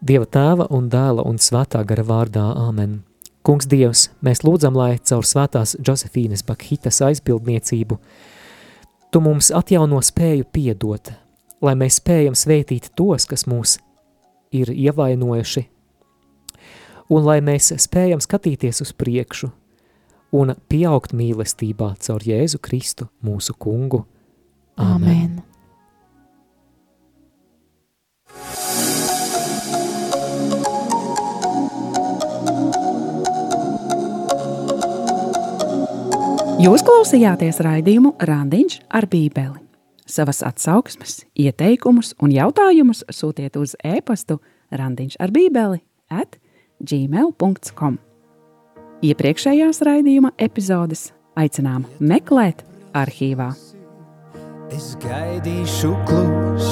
[0.00, 3.02] Dieva tēva un dēla un svētā gara vārdā Āmen.
[3.44, 7.96] Kungs Dievs, mēs lūdzam, lai caur svētās Josefīnas Bakhitas aizbildniecību
[9.10, 11.08] Tu mums atjauno spēju piedot,
[11.66, 13.80] lai mēs spējam svētīt tos, kas mūs
[14.52, 15.64] ir ievainojuši,
[17.10, 19.50] un lai mēs spējam skatīties uz priekšu
[20.36, 24.04] un pieaugt mīlestībā caur Jēzu Kristu, mūsu kungu.
[24.80, 25.40] Amen.
[36.60, 39.69] Jūs klausījāties raidījumu Randiņš ar Bībeli.
[40.10, 44.40] Savas atsauksmes, ieteikumus un jautājumus sūtiet uz e-pastu
[44.74, 46.40] Randiņš ar Bībeli at
[46.82, 47.98] gmail.com.
[49.06, 52.64] Iepriekšējās raidījuma epizodes aicinām meklēt
[52.96, 53.52] arhīvā.
[54.74, 56.68] Es gaidīšu klus,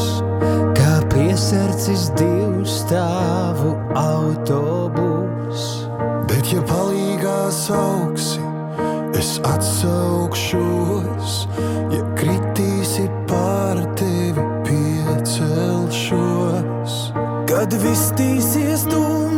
[0.74, 5.86] kā piesardzis divu stāvu autobus.
[6.28, 8.42] Bet, ja palīgā sauksi,
[9.18, 11.40] es atsaukšos,
[11.94, 12.02] ja
[17.58, 19.37] Kad viss tīsies tumsā,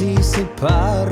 [0.00, 1.10] dzisīsi par